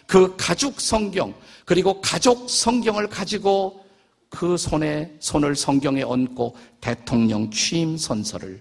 그 0.06 0.36
가족 0.38 0.82
성경, 0.82 1.34
그리고 1.66 2.02
가족 2.02 2.50
성경을 2.50 3.08
가지고 3.08 3.86
그 4.30 4.58
손에 4.58 5.16
손을 5.20 5.56
성경에 5.56 6.04
얹고 6.04 6.56
대통령 6.82 7.50
취임 7.52 7.98
선서를 7.98 8.60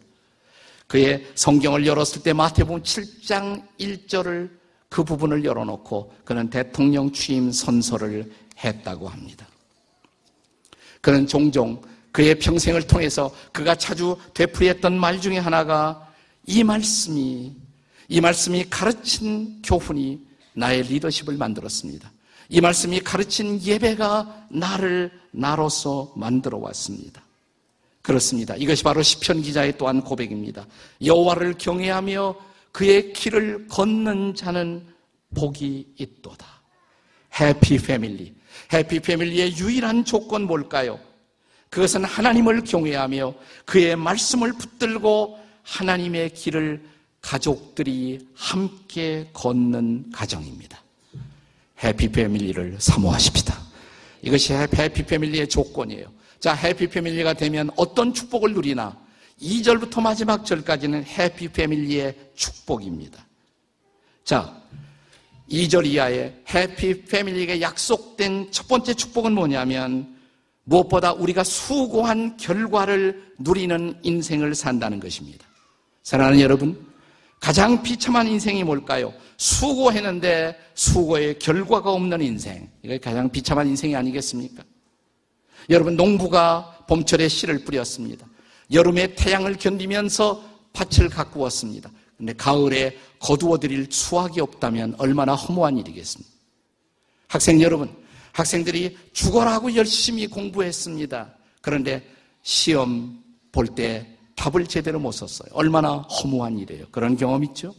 그의 0.87 1.27
성경을 1.35 1.87
열었을 1.87 2.23
때 2.23 2.33
마태복음 2.33 2.83
7장 2.83 3.63
1절을 3.79 4.51
그 4.89 5.05
부분을 5.05 5.45
열어놓고 5.45 6.15
그는 6.25 6.49
대통령 6.49 7.13
취임 7.13 7.53
선서를 7.53 8.33
했다고 8.65 9.09
합니다. 9.09 9.47
그는 11.03 11.27
종종 11.27 11.81
그의 12.11 12.39
평생을 12.39 12.87
통해서 12.87 13.31
그가 13.53 13.75
자주 13.75 14.17
되풀이했던 14.33 14.99
말 14.99 15.21
중에 15.21 15.39
하나가 15.39 16.08
이 16.49 16.65
말씀이 16.65 17.55
이 18.09 18.21
말씀이 18.23 18.65
가르친 18.71 19.61
교훈이 19.61 20.19
나의 20.55 20.83
리더십을 20.85 21.37
만들었습니다. 21.37 22.11
이 22.49 22.63
말씀이 22.63 23.01
가르친 23.01 23.63
예배가 23.63 24.47
나를 24.49 25.13
나로서 25.31 26.11
만들어 26.17 26.57
왔습니다. 26.57 27.23
그렇습니다. 28.01 28.57
이것이 28.57 28.83
바로 28.83 29.03
시편 29.03 29.43
기자의 29.43 29.77
또한 29.77 30.01
고백입니다. 30.01 30.67
여호와를 31.05 31.59
경외하며 31.59 32.37
그의 32.73 33.13
길을 33.13 33.69
걷는 33.69 34.35
자는 34.35 34.87
복이 35.35 35.97
있도다. 35.99 36.47
해피 37.39 37.77
패밀리. 37.77 38.33
해피 38.73 39.01
패밀리의 39.01 39.59
유일한 39.59 40.07
조건 40.07 40.45
뭘까요? 40.45 40.99
그것은 41.69 42.05
하나님을 42.05 42.63
경외하며 42.63 43.35
그의 43.67 43.97
말씀을 43.97 44.55
붙들고 44.55 45.48
하나님의 45.63 46.35
길을 46.35 46.83
가족들이 47.21 48.27
함께 48.35 49.29
걷는 49.33 50.11
가정입니다. 50.13 50.83
해피 51.83 52.09
패밀리를 52.09 52.77
사모하십시다. 52.79 53.57
이것이 54.23 54.53
해피 54.53 55.05
패밀리의 55.05 55.49
조건이에요. 55.49 56.11
자, 56.41 56.55
해피 56.55 56.89
패밀리가 56.89 57.35
되면 57.35 57.71
어떤 57.77 58.15
축복을 58.15 58.55
누리나? 58.55 58.97
2절부터 59.41 60.01
마지막 60.03 60.45
절까지는 60.45 61.05
해피 61.05 61.49
패밀리의 61.49 62.15
축복입니다. 62.35 63.25
자, 64.25 64.61
2절 65.51 65.87
이하에 65.87 66.35
해피 66.53 67.05
패밀리에게 67.05 67.61
약속된 67.61 68.51
첫 68.51 68.69
번째 68.69 68.95
축복은 68.95 69.33
뭐냐면 69.33 70.17
무엇보다 70.65 71.13
우리가 71.15 71.45
수고한 71.45 72.37
결과를 72.37 73.33
누리는 73.39 74.01
인생을 74.03 74.55
산다는 74.55 75.01
것입니다. 75.01 75.48
사랑하는 76.09 76.41
여러분, 76.41 76.87
가장 77.39 77.83
비참한 77.83 78.27
인생이 78.27 78.65
뭘까요? 78.65 79.13
수고했는데 79.37 80.59
수고의 80.73 81.39
결과가 81.39 81.93
없는 81.93 82.23
인생. 82.23 82.67
이게 82.83 82.97
가장 82.97 83.29
비참한 83.29 83.67
인생이 83.69 83.95
아니겠습니까? 83.95 84.65
여러분, 85.69 85.97
농부가 85.97 86.83
봄철에 86.89 87.29
씨를 87.29 87.63
뿌렸습니다. 87.63 88.27
여름에 88.73 89.17
태양을 89.17 89.57
견디면서 89.59 90.43
밭을 90.73 91.11
가꾸었습니다. 91.11 91.91
근데 92.17 92.33
가을에 92.33 92.97
거두어드릴 93.19 93.89
수확이 93.91 94.41
없다면 94.41 94.95
얼마나 94.97 95.35
허무한 95.35 95.77
일이겠습니까? 95.77 96.33
학생 97.27 97.61
여러분, 97.61 97.95
학생들이 98.33 98.97
죽어라고 99.13 99.77
열심히 99.77 100.27
공부했습니다. 100.27 101.35
그런데 101.61 102.03
시험 102.41 103.23
볼 103.53 103.67
때 103.75 104.18
답을 104.39 104.67
제대로 104.67 105.01
못 105.01 105.13
썼어요. 105.13 105.49
얼마나 105.53 105.97
허무한 105.97 106.59
일이에요. 106.59 106.87
그런 106.93 107.17
경험 107.17 107.43
있죠? 107.45 107.75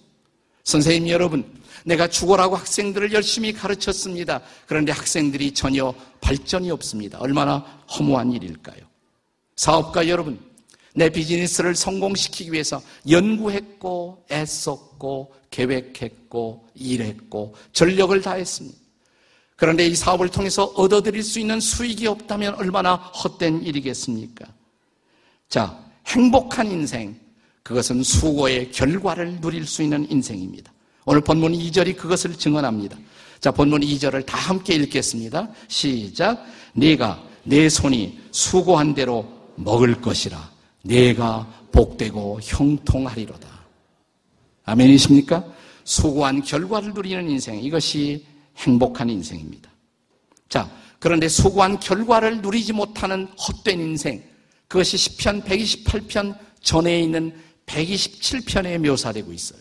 선생님 0.65 1.07
여러분, 1.07 1.45
내가 1.85 2.07
죽어라고 2.07 2.57
학생들을 2.57 3.13
열심히 3.13 3.53
가르쳤습니다. 3.53 4.41
그런데 4.67 4.91
학생들이 4.91 5.53
전혀 5.53 5.93
발전이 6.19 6.69
없습니다. 6.69 7.17
얼마나 7.19 7.59
허무한 7.97 8.33
일일까요? 8.33 8.81
사업가 9.55 10.07
여러분, 10.09 10.37
내 10.93 11.09
비즈니스를 11.09 11.75
성공시키기 11.75 12.51
위해서 12.51 12.81
연구했고, 13.09 14.25
애썼고, 14.29 15.33
계획했고, 15.49 16.67
일했고, 16.75 17.55
전력을 17.71 18.21
다했습니다. 18.21 18.77
그런데 19.55 19.87
이 19.87 19.95
사업을 19.95 20.29
통해서 20.29 20.65
얻어들일 20.65 21.23
수 21.23 21.39
있는 21.39 21.59
수익이 21.59 22.07
없다면 22.07 22.55
얼마나 22.55 22.95
헛된 22.95 23.63
일이겠습니까? 23.63 24.45
자, 25.47 25.88
행복한 26.08 26.72
인생. 26.72 27.15
그것은 27.63 28.03
수고의 28.03 28.72
결과를 28.72 29.41
누릴 29.41 29.65
수 29.65 29.84
있는 29.84 30.10
인생입니다. 30.10 30.72
오늘 31.06 31.22
본문 31.22 31.53
2절이 31.53 31.98
그것을 31.98 32.36
증언합니다. 32.36 32.98
자, 33.39 33.51
본문 33.51 33.82
2절을 33.82 34.25
다 34.25 34.38
함께 34.38 34.75
읽겠습니다. 34.75 35.50
시작. 35.68 36.46
네가 36.74 37.24
내 37.44 37.70
손이 37.70 38.20
수고한 38.32 38.94
대로 38.94 39.25
먹을 39.56 40.01
것이라. 40.01 40.51
네가 40.84 41.68
복되고 41.72 42.39
형통하리로다. 42.41 43.48
아멘이십니까? 44.65 45.44
수고한 45.84 46.41
결과를 46.41 46.94
누리는 46.94 47.29
인생. 47.29 47.60
이것이 47.60 48.25
행복한 48.58 49.10
인생입니다. 49.10 49.70
자, 50.48 50.70
그런데 51.00 51.27
수고한 51.27 51.79
결과를 51.79 52.41
누리지 52.41 52.74
못하는 52.74 53.27
헛된 53.38 53.79
인생, 53.79 54.22
그것이 54.69 54.95
10편 54.95 55.43
128편 55.43 56.38
전에 56.61 57.01
있는 57.01 57.33
127편에 57.65 58.77
묘사되고 58.77 59.33
있어요. 59.33 59.59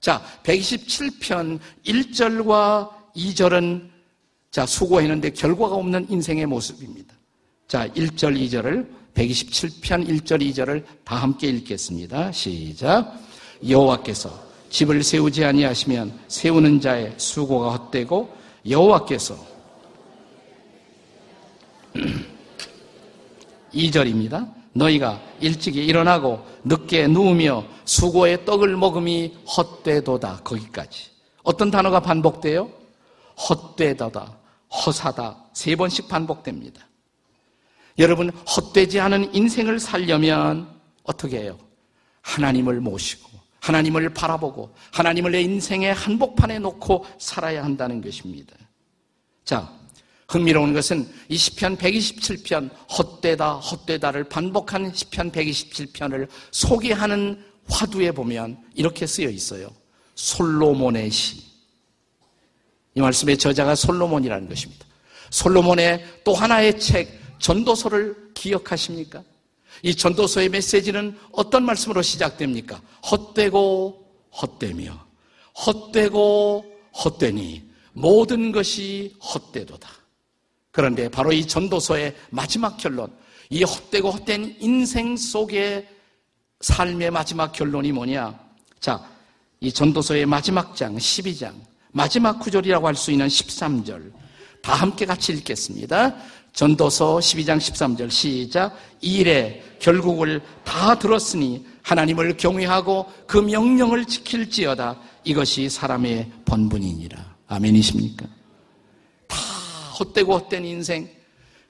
자, 0.00 0.24
127편 0.42 1.60
1절과 1.84 2.90
2절은 3.14 3.90
자, 4.50 4.64
수고했는데 4.64 5.30
결과가 5.30 5.74
없는 5.76 6.06
인생의 6.08 6.46
모습입니다. 6.46 7.14
자, 7.68 7.86
1절, 7.88 8.40
2절을 8.40 8.88
127편 9.14 10.08
1절, 10.08 10.40
2절을 10.50 10.84
다 11.04 11.16
함께 11.16 11.48
읽겠습니다. 11.48 12.32
시작. 12.32 13.20
여호와께서 13.66 14.46
집을 14.70 15.02
세우지 15.02 15.44
아니하시면 15.44 16.18
세우는 16.28 16.80
자의 16.80 17.12
수고가 17.18 17.72
헛되고 17.72 18.34
여호와께서 18.68 19.36
2절입니다. 23.76 24.52
너희가 24.72 25.20
일찍이 25.40 25.84
일어나고 25.84 26.44
늦게 26.64 27.06
누우며 27.06 27.64
수고의 27.84 28.44
떡을 28.44 28.76
먹음이 28.76 29.36
헛되도다. 29.56 30.40
거기까지. 30.44 31.10
어떤 31.42 31.70
단어가 31.70 32.00
반복돼요? 32.00 32.70
헛되도다, 33.48 34.36
허사다. 34.70 35.44
세 35.52 35.76
번씩 35.76 36.08
반복됩니다. 36.08 36.86
여러분, 37.98 38.30
헛되지 38.30 39.00
않은 39.00 39.34
인생을 39.34 39.78
살려면 39.78 40.68
어떻게 41.04 41.40
해요? 41.40 41.58
하나님을 42.22 42.80
모시고, 42.80 43.30
하나님을 43.60 44.12
바라보고 44.12 44.74
하나님을 44.92 45.32
내 45.32 45.40
인생의 45.42 45.94
한복판에 45.94 46.58
놓고 46.58 47.06
살아야 47.18 47.64
한다는 47.64 48.00
것입니다. 48.00 48.54
자, 49.44 49.70
흥미로운 50.28 50.74
것은 50.74 51.08
이 51.28 51.36
시편 51.36 51.76
127편 51.76 52.70
헛되다 52.90 53.54
헛되다를 53.54 54.24
반복한 54.24 54.92
시편 54.92 55.30
127편을 55.30 56.28
소개하는 56.50 57.44
화두에 57.68 58.10
보면 58.10 58.58
이렇게 58.74 59.06
쓰여 59.06 59.28
있어요. 59.28 59.68
솔로몬의 60.14 61.10
시. 61.10 61.42
이 62.94 63.00
말씀의 63.00 63.36
저자가 63.36 63.74
솔로몬이라는 63.74 64.48
것입니다. 64.48 64.86
솔로몬의 65.30 66.04
또 66.24 66.34
하나의 66.34 66.80
책 66.80 67.20
전도서를 67.38 68.32
기억하십니까? 68.34 69.22
이 69.82 69.94
전도서의 69.94 70.48
메시지는 70.48 71.18
어떤 71.32 71.64
말씀으로 71.64 72.02
시작됩니까? 72.02 72.80
헛되고 73.10 74.06
헛되며 74.40 75.06
헛되고 75.66 76.64
헛되니 77.04 77.70
모든 77.92 78.52
것이 78.52 79.14
헛되도다. 79.20 80.05
그런데 80.76 81.08
바로 81.08 81.32
이 81.32 81.46
전도서의 81.46 82.14
마지막 82.28 82.76
결론, 82.76 83.10
이 83.48 83.64
헛되고 83.64 84.10
헛된 84.10 84.56
인생 84.60 85.16
속의 85.16 85.88
삶의 86.60 87.10
마지막 87.12 87.50
결론이 87.50 87.92
뭐냐? 87.92 88.38
자, 88.78 89.02
이 89.60 89.72
전도서의 89.72 90.26
마지막 90.26 90.76
장, 90.76 90.94
12장, 90.94 91.54
마지막 91.92 92.38
구절이라고 92.40 92.86
할 92.86 92.94
수 92.94 93.10
있는 93.10 93.26
13절, 93.26 94.12
다 94.62 94.74
함께 94.74 95.06
같이 95.06 95.32
읽겠습니다. 95.32 96.14
전도서 96.52 97.20
12장 97.20 97.56
13절 97.56 98.10
시작. 98.10 98.76
이래 99.00 99.62
결국을 99.78 100.42
다 100.62 100.98
들었으니 100.98 101.64
하나님을 101.84 102.36
경외하고 102.36 103.06
그 103.26 103.38
명령을 103.38 104.04
지킬지어다. 104.04 105.00
이것이 105.24 105.70
사람의 105.70 106.30
본분이니라. 106.44 107.36
아멘이십니까? 107.46 108.35
다 109.96 109.98
헛되고 109.98 110.38
헛된 110.38 110.64
인생. 110.64 111.08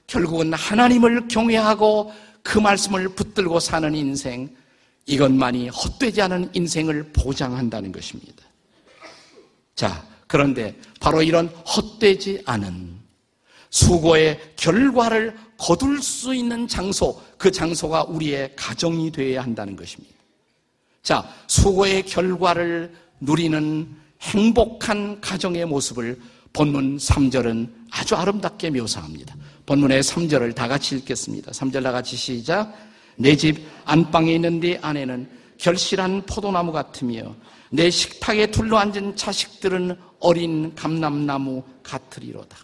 결국은 0.05 0.53
하나님을 0.53 1.27
경외하고 1.27 2.11
그 2.43 2.59
말씀을 2.59 3.09
붙들고 3.09 3.59
사는 3.59 3.93
인생. 3.95 4.55
이것만이 5.05 5.69
헛되지 5.69 6.21
않은 6.23 6.49
인생을 6.53 7.11
보장한다는 7.13 7.91
것입니다. 7.91 8.43
자, 9.75 10.05
그런데 10.27 10.75
바로 10.99 11.21
이런 11.21 11.47
헛되지 11.47 12.43
않은 12.45 12.97
수고의 13.69 14.39
결과를 14.57 15.37
거둘 15.57 16.01
수 16.01 16.35
있는 16.35 16.67
장소, 16.67 17.21
그 17.37 17.51
장소가 17.51 18.03
우리의 18.03 18.53
가정이 18.55 19.11
되어야 19.11 19.43
한다는 19.43 19.75
것입니다. 19.75 20.15
자, 21.03 21.27
수고의 21.47 22.03
결과를 22.05 22.93
누리는 23.21 23.95
행복한 24.21 25.21
가정의 25.21 25.65
모습을 25.65 26.19
본문 26.57 26.97
3절은 26.97 27.69
아주 27.91 28.15
아름답게 28.15 28.71
묘사합니다. 28.71 29.35
본문의 29.67 30.01
3절을 30.01 30.55
다 30.55 30.67
같이 30.67 30.95
읽겠습니다. 30.97 31.51
3절 31.51 31.83
다 31.83 31.91
같이 31.91 32.15
시작. 32.15 32.73
내 33.15 33.35
집 33.35 33.63
안방에 33.85 34.33
있는 34.33 34.59
네 34.59 34.79
아내는 34.81 35.29
결실한 35.59 36.23
포도나무 36.25 36.71
같으며 36.71 37.35
내 37.69 37.91
식탁에 37.91 38.47
둘러앉은 38.47 39.15
자식들은 39.15 39.95
어린 40.19 40.73
감람나무 40.73 41.63
같으리로다. 41.83 42.57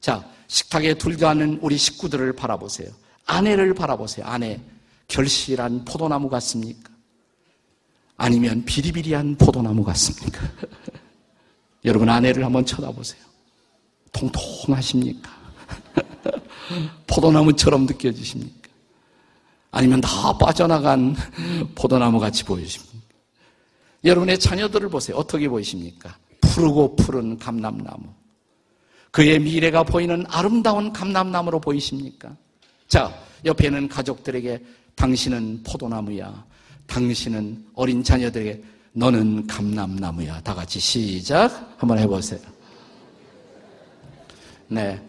자, 0.00 0.24
식탁에 0.46 0.94
둘러앉은 0.94 1.58
우리 1.60 1.76
식구들을 1.76 2.34
바라보세요. 2.34 2.88
아내를 3.26 3.74
바라보세요. 3.74 4.26
아내. 4.26 4.60
결실한 5.08 5.84
포도나무 5.84 6.28
같습니까? 6.28 6.90
아니면 8.16 8.64
비리비리한 8.64 9.36
포도나무 9.36 9.82
같습니까? 9.82 10.40
여러분 11.84 12.08
아내를 12.08 12.44
한번 12.44 12.64
쳐다보세요. 12.64 13.22
통통하십니까? 14.12 15.30
포도나무처럼 17.06 17.86
느껴지십니까? 17.86 18.68
아니면 19.70 20.00
다 20.00 20.36
빠져나간 20.36 21.14
포도나무 21.74 22.18
같이 22.18 22.44
보이십니까? 22.44 22.98
여러분의 24.04 24.38
자녀들을 24.38 24.88
보세요. 24.88 25.16
어떻게 25.16 25.48
보이십니까? 25.48 26.16
푸르고 26.40 26.96
푸른 26.96 27.38
감람나무. 27.38 28.06
그의 29.10 29.38
미래가 29.40 29.82
보이는 29.82 30.24
아름다운 30.28 30.92
감람나무로 30.92 31.60
보이십니까? 31.60 32.36
자, 32.86 33.12
옆에는 33.44 33.88
가족들에게 33.88 34.64
당신은 34.94 35.62
포도나무야. 35.64 36.44
당신은 36.86 37.66
어린 37.74 38.02
자녀들에게 38.02 38.62
너는 38.92 39.46
감람나무야. 39.46 40.40
다 40.40 40.54
같이 40.54 40.80
시작 40.80 41.74
한번 41.76 41.98
해보세요. 41.98 42.40
네. 44.68 45.00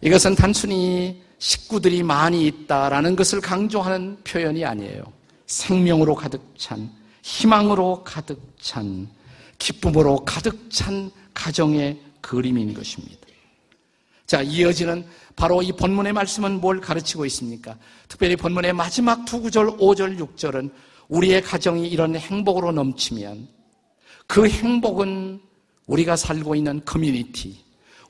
이것은 0.00 0.34
단순히 0.34 1.22
식구들이 1.38 2.02
많이 2.02 2.46
있다라는 2.46 3.16
것을 3.16 3.40
강조하는 3.40 4.18
표현이 4.24 4.64
아니에요. 4.64 5.04
생명으로 5.46 6.14
가득 6.14 6.42
찬, 6.56 6.90
희망으로 7.22 8.02
가득 8.04 8.40
찬, 8.58 9.08
기쁨으로 9.58 10.24
가득 10.24 10.70
찬 10.70 11.10
가정의 11.34 12.00
그림인 12.20 12.74
것입니다. 12.74 13.26
자, 14.26 14.42
이어지는 14.42 15.06
바로 15.36 15.62
이 15.62 15.70
본문의 15.70 16.12
말씀은 16.12 16.60
뭘 16.60 16.80
가르치고 16.80 17.26
있습니까? 17.26 17.76
특별히 18.08 18.34
본문의 18.34 18.72
마지막 18.72 19.24
두 19.24 19.40
구절, 19.40 19.76
5절, 19.76 20.18
6절은 20.18 20.70
우리의 21.08 21.42
가정이 21.42 21.88
이런 21.88 22.16
행복으로 22.16 22.72
넘치면 22.72 23.48
그 24.26 24.48
행복은 24.48 25.40
우리가 25.86 26.16
살고 26.16 26.54
있는 26.54 26.84
커뮤니티, 26.84 27.56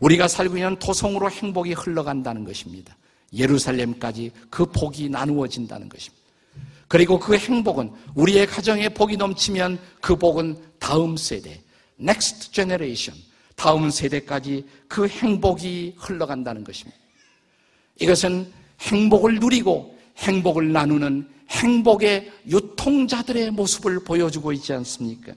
우리가 0.00 0.28
살고 0.28 0.56
있는 0.56 0.78
도성으로 0.78 1.30
행복이 1.30 1.72
흘러간다는 1.74 2.44
것입니다. 2.44 2.96
예루살렘까지 3.32 4.30
그 4.50 4.64
복이 4.66 5.10
나누어진다는 5.10 5.88
것입니다. 5.88 6.24
그리고 6.88 7.18
그 7.18 7.36
행복은 7.36 7.90
우리의 8.14 8.46
가정에 8.46 8.88
복이 8.88 9.16
넘치면 9.16 9.78
그 10.00 10.16
복은 10.16 10.56
다음 10.78 11.16
세대, 11.16 11.60
next 12.00 12.52
generation, 12.52 13.20
다음 13.56 13.90
세대까지 13.90 14.64
그 14.86 15.08
행복이 15.08 15.94
흘러간다는 15.96 16.62
것입니다. 16.62 16.96
이것은 18.00 18.52
행복을 18.80 19.36
누리고 19.40 19.95
행복을 20.18 20.72
나누는 20.72 21.28
행복의 21.50 22.32
유통자들의 22.48 23.50
모습을 23.52 24.04
보여주고 24.04 24.52
있지 24.52 24.72
않습니까? 24.72 25.32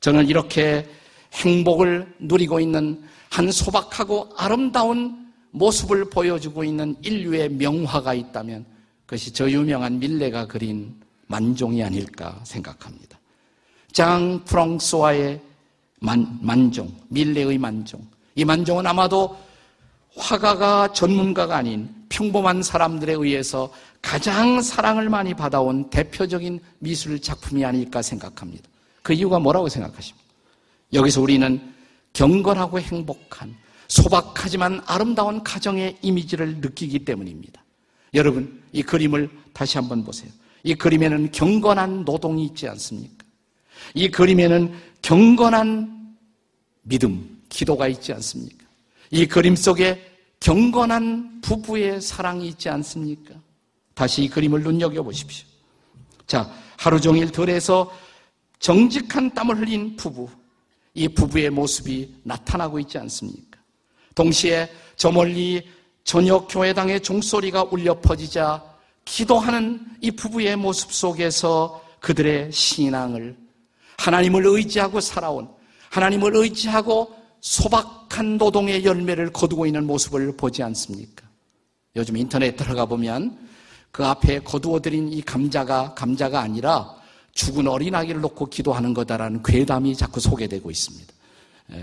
저는 0.00 0.28
이렇게 0.28 0.88
행복을 1.32 2.14
누리고 2.18 2.60
있는 2.60 3.02
한 3.30 3.50
소박하고 3.50 4.30
아름다운 4.36 5.32
모습을 5.50 6.10
보여주고 6.10 6.64
있는 6.64 6.96
인류의 7.02 7.50
명화가 7.50 8.14
있다면 8.14 8.66
그것이 9.06 9.32
저 9.32 9.50
유명한 9.50 9.98
밀레가 9.98 10.46
그린 10.46 11.00
만종이 11.26 11.82
아닐까 11.82 12.40
생각합니다. 12.44 13.18
장 13.92 14.42
프랑스와의 14.44 15.40
만, 16.00 16.38
만종, 16.42 16.92
밀레의 17.08 17.58
만종. 17.58 18.06
이 18.34 18.44
만종은 18.44 18.86
아마도 18.86 19.38
화가가 20.16 20.92
전문가가 20.92 21.56
아닌 21.56 21.88
평범한 22.14 22.62
사람들에 22.62 23.12
의해서 23.14 23.72
가장 24.00 24.62
사랑을 24.62 25.08
많이 25.08 25.34
받아온 25.34 25.90
대표적인 25.90 26.60
미술 26.78 27.20
작품이 27.20 27.64
아닐까 27.64 28.02
생각합니다. 28.02 28.68
그 29.02 29.12
이유가 29.12 29.40
뭐라고 29.40 29.68
생각하십니까? 29.68 30.24
여기서 30.92 31.20
우리는 31.20 31.74
경건하고 32.12 32.78
행복한 32.78 33.56
소박하지만 33.88 34.80
아름다운 34.86 35.42
가정의 35.42 35.96
이미지를 36.02 36.58
느끼기 36.58 37.04
때문입니다. 37.04 37.62
여러분, 38.14 38.62
이 38.72 38.82
그림을 38.82 39.28
다시 39.52 39.76
한번 39.76 40.04
보세요. 40.04 40.30
이 40.62 40.76
그림에는 40.76 41.32
경건한 41.32 42.04
노동이 42.04 42.44
있지 42.46 42.68
않습니까? 42.68 43.24
이 43.92 44.08
그림에는 44.08 44.72
경건한 45.02 46.14
믿음, 46.82 47.42
기도가 47.48 47.88
있지 47.88 48.12
않습니까? 48.12 48.64
이 49.10 49.26
그림 49.26 49.56
속에 49.56 50.13
경건한 50.40 51.40
부부의 51.40 52.00
사랑이 52.00 52.48
있지 52.48 52.68
않습니까? 52.68 53.34
다시 53.94 54.24
이 54.24 54.28
그림을 54.28 54.62
눈여겨보십시오. 54.62 55.46
자, 56.26 56.50
하루 56.76 57.00
종일 57.00 57.30
들에서 57.30 57.90
정직한 58.58 59.32
땀을 59.32 59.58
흘린 59.60 59.96
부부, 59.96 60.28
이 60.94 61.08
부부의 61.08 61.50
모습이 61.50 62.14
나타나고 62.22 62.78
있지 62.80 62.98
않습니까? 62.98 63.58
동시에 64.14 64.70
저 64.96 65.10
멀리 65.10 65.68
저녁 66.04 66.46
교회당의 66.48 67.00
종소리가 67.00 67.64
울려 67.70 68.00
퍼지자 68.00 68.62
기도하는 69.04 69.80
이 70.00 70.10
부부의 70.10 70.56
모습 70.56 70.92
속에서 70.92 71.82
그들의 72.00 72.52
신앙을 72.52 73.36
하나님을 73.98 74.46
의지하고 74.46 75.00
살아온 75.00 75.48
하나님을 75.90 76.36
의지하고 76.36 77.14
소박한 77.44 78.38
노동의 78.38 78.86
열매를 78.86 79.30
거두고 79.30 79.66
있는 79.66 79.86
모습을 79.86 80.34
보지 80.34 80.62
않습니까? 80.62 81.28
요즘 81.94 82.16
인터넷 82.16 82.56
들어가 82.56 82.86
보면 82.86 83.38
그 83.92 84.02
앞에 84.02 84.38
거두어들인 84.40 85.12
이 85.12 85.20
감자가 85.20 85.92
감자가 85.92 86.40
아니라 86.40 86.96
죽은 87.32 87.68
어린아기를 87.68 88.22
놓고 88.22 88.46
기도하는 88.46 88.94
거다라는 88.94 89.42
괴담이 89.42 89.94
자꾸 89.94 90.20
소개되고 90.20 90.70
있습니다. 90.70 91.12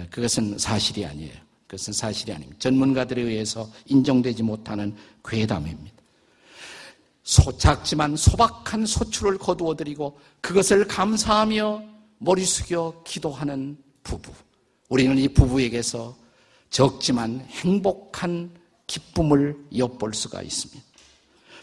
그것은 0.10 0.58
사실이 0.58 1.06
아니에요. 1.06 1.34
그것은 1.68 1.94
사실이 1.94 2.34
아닙니다. 2.34 2.58
전문가들에 2.60 3.22
의해서 3.22 3.70
인정되지 3.86 4.42
못하는 4.42 4.96
괴담입니다. 5.24 5.96
소, 7.22 7.56
작지만 7.56 8.16
소박한 8.16 8.88
소출을 8.88 9.38
거두어드리고 9.38 10.20
그것을 10.42 10.88
감사하며 10.88 11.84
머리 12.18 12.46
숙여 12.46 13.04
기도하는 13.06 13.78
부부. 14.02 14.34
우리는 14.92 15.18
이 15.18 15.28
부부에게서 15.28 16.16
적지만 16.70 17.46
행복한 17.50 18.52
기쁨을 18.86 19.56
엿볼 19.76 20.14
수가 20.14 20.42
있습니다. 20.42 20.82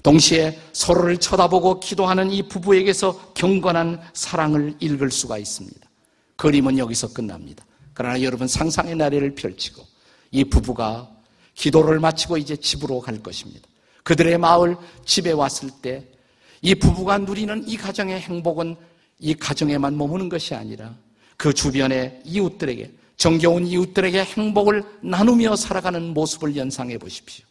동시에 0.03 0.59
서로를 0.73 1.19
쳐다보고 1.19 1.81
기도하는 1.81 2.31
이 2.31 2.43
부부에게서 2.43 3.33
경건한 3.35 4.01
사랑을 4.15 4.75
읽을 4.81 5.11
수가 5.11 5.39
있습니다. 5.39 5.89
그림은 6.37 6.79
여기서 6.79 7.13
끝납니다. 7.13 7.65
그러나 7.95 8.21
여러분 8.23 8.49
상상의 8.49 8.97
나래를 8.97 9.35
펼치고 9.35 9.85
이 10.31 10.45
부부가 10.45 11.09
기도를 11.55 12.01
마치고 12.01 12.39
이제 12.39 12.57
집으로 12.57 13.01
갈 13.01 13.23
것입니다. 13.23 13.69
그들의 14.05 14.39
마을 14.39 14.77
집에 15.05 15.31
왔을 15.31 15.71
때 15.83 16.19
이 16.63 16.75
부부가 16.75 17.19
누리는 17.19 17.69
이 17.69 17.77
가정의 17.77 18.21
행복은 18.21 18.77
이 19.21 19.35
가정에만 19.35 19.97
머무는 19.97 20.29
것이 20.29 20.55
아니라 20.55 20.97
그 21.37 21.53
주변의 21.53 22.23
이웃들에게 22.25 22.93
정겨운 23.19 23.67
이웃들에게 23.67 24.23
행복을 24.23 24.85
나누며 25.03 25.57
살아가는 25.57 26.15
모습을 26.15 26.57
연상해 26.57 26.97
보십시오. 26.99 27.45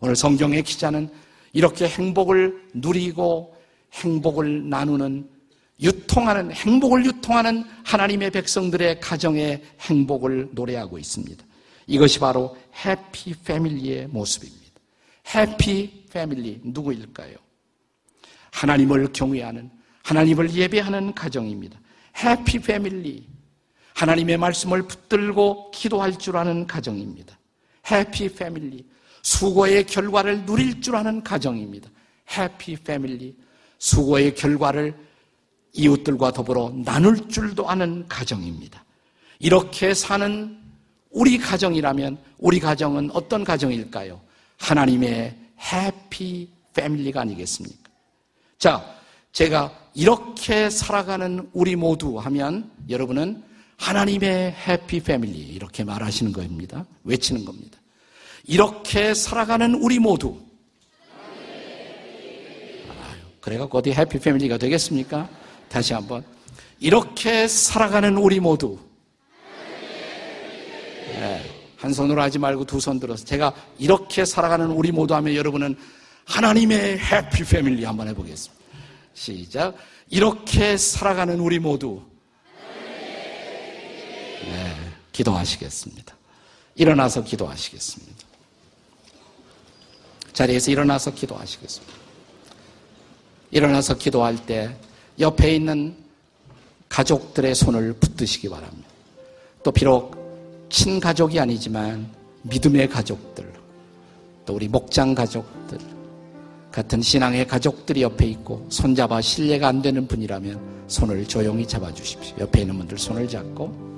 오늘 0.00 0.16
성경의 0.16 0.64
기자는 0.64 1.08
이렇게 1.52 1.88
행복을 1.88 2.68
누리고 2.74 3.56
행복을 3.92 4.68
나누는 4.68 5.28
유통하는 5.80 6.50
행복을 6.50 7.06
유통하는 7.06 7.64
하나님의 7.84 8.32
백성들의 8.32 9.00
가정의 9.00 9.62
행복을 9.82 10.48
노래하고 10.52 10.98
있습니다. 10.98 11.44
이것이 11.86 12.18
바로 12.18 12.56
해피 12.84 13.34
패밀리의 13.44 14.08
모습입니다. 14.08 14.64
해피 15.32 16.06
패밀리 16.12 16.60
누구일까요? 16.64 17.36
하나님을 18.50 19.12
경외하는 19.12 19.70
하나님을 20.02 20.52
예배하는 20.52 21.14
가정입니다. 21.14 21.78
해피 22.22 22.58
패밀리 22.58 23.33
하나님의 23.94 24.36
말씀을 24.36 24.82
붙들고 24.82 25.70
기도할 25.70 26.18
줄 26.18 26.36
아는 26.36 26.66
가정입니다. 26.66 27.38
해피 27.90 28.34
패밀리 28.34 28.84
수고의 29.22 29.86
결과를 29.86 30.44
누릴 30.44 30.80
줄 30.80 30.96
아는 30.96 31.22
가정입니다. 31.22 31.90
해피 32.36 32.76
패밀리. 32.76 33.34
수고의 33.78 34.34
결과를 34.34 34.94
이웃들과 35.72 36.32
더불어 36.32 36.72
나눌 36.84 37.28
줄도 37.28 37.68
아는 37.68 38.06
가정입니다. 38.08 38.84
이렇게 39.38 39.92
사는 39.92 40.58
우리 41.10 41.38
가정이라면 41.38 42.18
우리 42.38 42.60
가정은 42.60 43.10
어떤 43.12 43.44
가정일까요? 43.44 44.20
하나님의 44.58 45.36
해피 45.72 46.48
패밀리가 46.74 47.22
아니겠습니까? 47.22 47.90
자, 48.58 48.84
제가 49.32 49.72
이렇게 49.94 50.70
살아가는 50.70 51.48
우리 51.52 51.76
모두 51.76 52.18
하면 52.18 52.70
여러분은 52.88 53.42
하나님의 53.76 54.52
해피 54.66 55.00
패밀리 55.00 55.38
이렇게 55.38 55.84
말하시는 55.84 56.32
겁니다. 56.32 56.84
외치는 57.04 57.44
겁니다. 57.44 57.78
이렇게 58.46 59.14
살아가는 59.14 59.74
우리 59.74 59.98
모두. 59.98 60.38
그래갖고 63.40 63.78
어디 63.78 63.92
해피 63.92 64.18
패밀리가 64.18 64.56
되겠습니까? 64.58 65.28
다시 65.68 65.92
한번. 65.92 66.24
이렇게 66.80 67.46
살아가는 67.46 68.16
우리 68.16 68.40
모두. 68.40 68.78
네, 71.14 71.42
한 71.76 71.92
손으로 71.92 72.20
하지 72.22 72.38
말고 72.38 72.64
두 72.64 72.78
손 72.80 72.98
들어서 72.98 73.24
제가 73.24 73.54
이렇게 73.78 74.24
살아가는 74.24 74.66
우리 74.66 74.92
모두 74.92 75.14
하면 75.14 75.34
여러분은 75.34 75.76
하나님의 76.24 76.98
해피 76.98 77.44
패밀리 77.44 77.84
한번 77.84 78.08
해보겠습니다. 78.08 78.64
시작. 79.12 79.74
이렇게 80.10 80.76
살아가는 80.76 81.38
우리 81.38 81.58
모두. 81.58 82.02
네, 84.44 84.74
기도하시겠습니다. 85.12 86.14
일어나서 86.76 87.22
기도하시겠습니다. 87.22 88.24
자리에서 90.32 90.70
일어나서 90.70 91.12
기도하시겠습니다. 91.12 91.94
일어나서 93.50 93.94
기도할 93.94 94.44
때 94.46 94.76
옆에 95.20 95.54
있는 95.54 95.96
가족들의 96.88 97.54
손을 97.54 97.92
붙드시기 97.94 98.48
바랍니다. 98.48 98.88
또 99.62 99.70
비록 99.70 100.66
친가족이 100.70 101.38
아니지만 101.38 102.10
믿음의 102.42 102.88
가족들, 102.88 103.52
또 104.44 104.54
우리 104.54 104.68
목장 104.68 105.14
가족들, 105.14 105.78
같은 106.72 107.00
신앙의 107.00 107.46
가족들이 107.46 108.02
옆에 108.02 108.26
있고 108.26 108.66
손잡아 108.68 109.20
신뢰가 109.20 109.68
안 109.68 109.80
되는 109.80 110.08
분이라면 110.08 110.84
손을 110.88 111.26
조용히 111.26 111.66
잡아 111.66 111.94
주십시오. 111.94 112.36
옆에 112.40 112.62
있는 112.62 112.76
분들 112.78 112.98
손을 112.98 113.28
잡고 113.28 113.93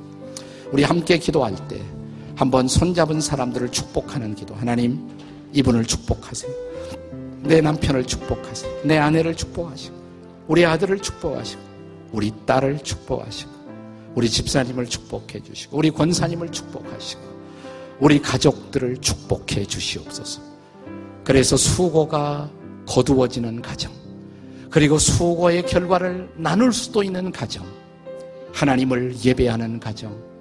우리 0.72 0.82
함께 0.82 1.18
기도할 1.18 1.54
때 1.68 1.80
한번 2.34 2.68
손잡은 2.68 3.20
사람들을 3.20 3.70
축복하는 3.70 4.34
기도. 4.34 4.54
하나님, 4.54 5.08
이분을 5.52 5.84
축복하세요. 5.84 6.52
내 7.42 7.60
남편을 7.60 8.04
축복하세요. 8.04 8.82
내 8.84 8.98
아내를 8.98 9.34
축복하시고, 9.34 9.96
우리 10.48 10.66
아들을 10.66 10.98
축복하시고, 10.98 11.62
우리 12.12 12.32
딸을 12.44 12.80
축복하시고, 12.80 13.50
우리 14.14 14.28
집사님을 14.28 14.86
축복해 14.86 15.42
주시고, 15.42 15.78
우리 15.78 15.90
권사님을 15.90 16.50
축복하시고, 16.50 17.22
우리 18.00 18.20
가족들을 18.20 18.98
축복해 18.98 19.64
주시옵소서. 19.64 20.42
그래서 21.24 21.56
수고가 21.56 22.50
거두어지는 22.86 23.62
가정, 23.62 23.92
그리고 24.70 24.98
수고의 24.98 25.64
결과를 25.64 26.28
나눌 26.36 26.72
수도 26.72 27.02
있는 27.02 27.32
가정, 27.32 27.64
하나님을 28.52 29.16
예배하는 29.24 29.80
가정, 29.80 30.35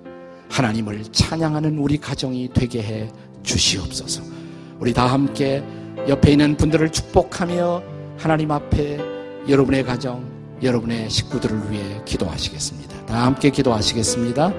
하나님을 0.50 1.04
찬양하는 1.12 1.78
우리 1.78 1.98
가정이 1.98 2.50
되게 2.54 2.82
해 2.82 3.10
주시옵소서. 3.44 4.24
우리 4.80 4.94
다 4.94 5.08
함께 5.08 5.64
옆에 6.08 6.32
있는 6.32 6.58
분들을 6.58 6.92
축복하며 6.92 7.82
하나님 8.18 8.52
앞에 8.52 9.00
여러분의 9.48 9.84
가정, 9.84 10.26
여러분의 10.62 11.10
식구들을 11.10 11.72
위해 11.72 12.02
기도하시겠습니다. 12.06 13.06
다 13.06 13.26
함께 13.26 13.50
기도하시겠습니다. 13.50 14.54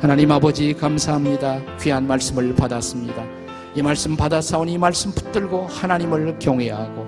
하나님 0.00 0.30
아버지 0.30 0.72
감사합니다. 0.74 1.60
귀한 1.80 2.06
말씀을 2.06 2.54
받았습니다. 2.54 3.24
이 3.74 3.82
말씀 3.82 4.16
받아사오니 4.16 4.72
이 4.72 4.78
말씀 4.78 5.12
붙들고 5.12 5.66
하나님을 5.66 6.38
경외하고 6.38 7.06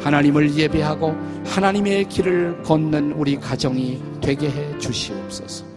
하나님을 0.00 0.54
예배하고 0.54 1.14
하나님의 1.46 2.08
길을 2.08 2.62
걷는 2.62 3.12
우리 3.12 3.38
가정이 3.38 4.02
되게 4.20 4.50
해 4.50 4.78
주시옵소서. 4.78 5.71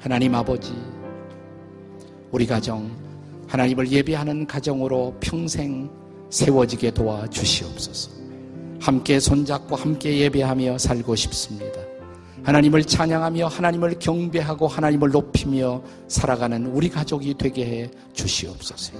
하나님 0.00 0.34
아버지, 0.34 0.72
우리 2.30 2.46
가정, 2.46 2.90
하나님을 3.46 3.92
예배하는 3.92 4.46
가정으로 4.46 5.14
평생 5.20 5.90
세워지게 6.30 6.92
도와 6.92 7.26
주시옵소서. 7.26 8.10
함께 8.80 9.20
손잡고 9.20 9.76
함께 9.76 10.20
예배하며 10.20 10.78
살고 10.78 11.14
싶습니다. 11.16 11.80
하나님을 12.44 12.82
찬양하며 12.84 13.46
하나님을 13.48 13.98
경배하고 13.98 14.68
하나님을 14.68 15.10
높이며 15.10 15.82
살아가는 16.08 16.64
우리 16.68 16.88
가족이 16.88 17.34
되게 17.36 17.66
해 17.66 17.90
주시옵소서. 18.14 18.94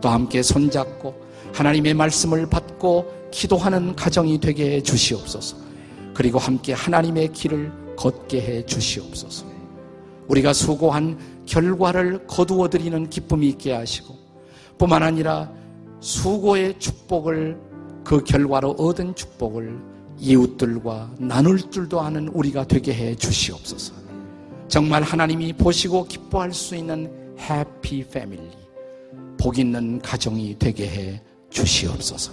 또 0.00 0.08
함께 0.08 0.42
손잡고 0.42 1.14
하나님의 1.54 1.94
말씀을 1.94 2.48
받고 2.50 3.30
기도하는 3.30 3.94
가정이 3.94 4.40
되게 4.40 4.72
해 4.72 4.82
주시옵소서. 4.82 5.56
그리고 6.14 6.40
함께 6.40 6.72
하나님의 6.72 7.32
길을 7.32 7.94
걷게 7.96 8.40
해 8.40 8.66
주시옵소서. 8.66 9.55
우리가 10.28 10.52
수고한 10.52 11.18
결과를 11.46 12.26
거두어 12.26 12.68
드리는 12.68 13.08
기쁨이 13.08 13.48
있게 13.50 13.72
하시고 13.72 14.14
뿐만 14.78 15.02
아니라 15.02 15.50
수고의 16.00 16.78
축복을 16.78 17.58
그 18.04 18.22
결과로 18.22 18.70
얻은 18.72 19.14
축복을 19.14 19.78
이웃들과 20.18 21.14
나눌 21.18 21.58
줄도 21.58 22.00
아는 22.00 22.28
우리가 22.28 22.66
되게 22.66 22.94
해 22.94 23.14
주시옵소서. 23.14 23.94
정말 24.68 25.02
하나님이 25.02 25.52
보시고 25.52 26.04
기뻐할 26.04 26.52
수 26.52 26.74
있는 26.74 27.10
해피 27.38 28.04
패밀리, 28.08 28.50
복 29.38 29.58
있는 29.58 30.00
가정이 30.00 30.56
되게 30.58 30.88
해 30.88 31.22
주시옵소서. 31.50 32.32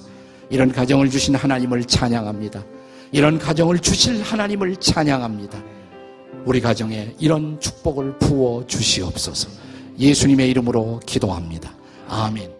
이런 0.49 0.71
가정을 0.71 1.10
주신 1.10 1.36
하나님을 1.36 1.84
찬양합니다. 1.86 2.63
이런 3.12 3.38
가정을 3.38 3.79
주실 3.79 4.21
하나님을 4.21 4.75
찬양합니다. 4.77 5.62
우리 6.45 6.62
가정에 6.62 7.15
이런 7.19 7.60
축복을 7.60 8.19
부어 8.19 8.65
주시옵소서. 8.67 9.49
예수님의 9.99 10.49
이름으로 10.49 10.99
기도합니다. 11.06 11.71
아멘. 12.08 12.53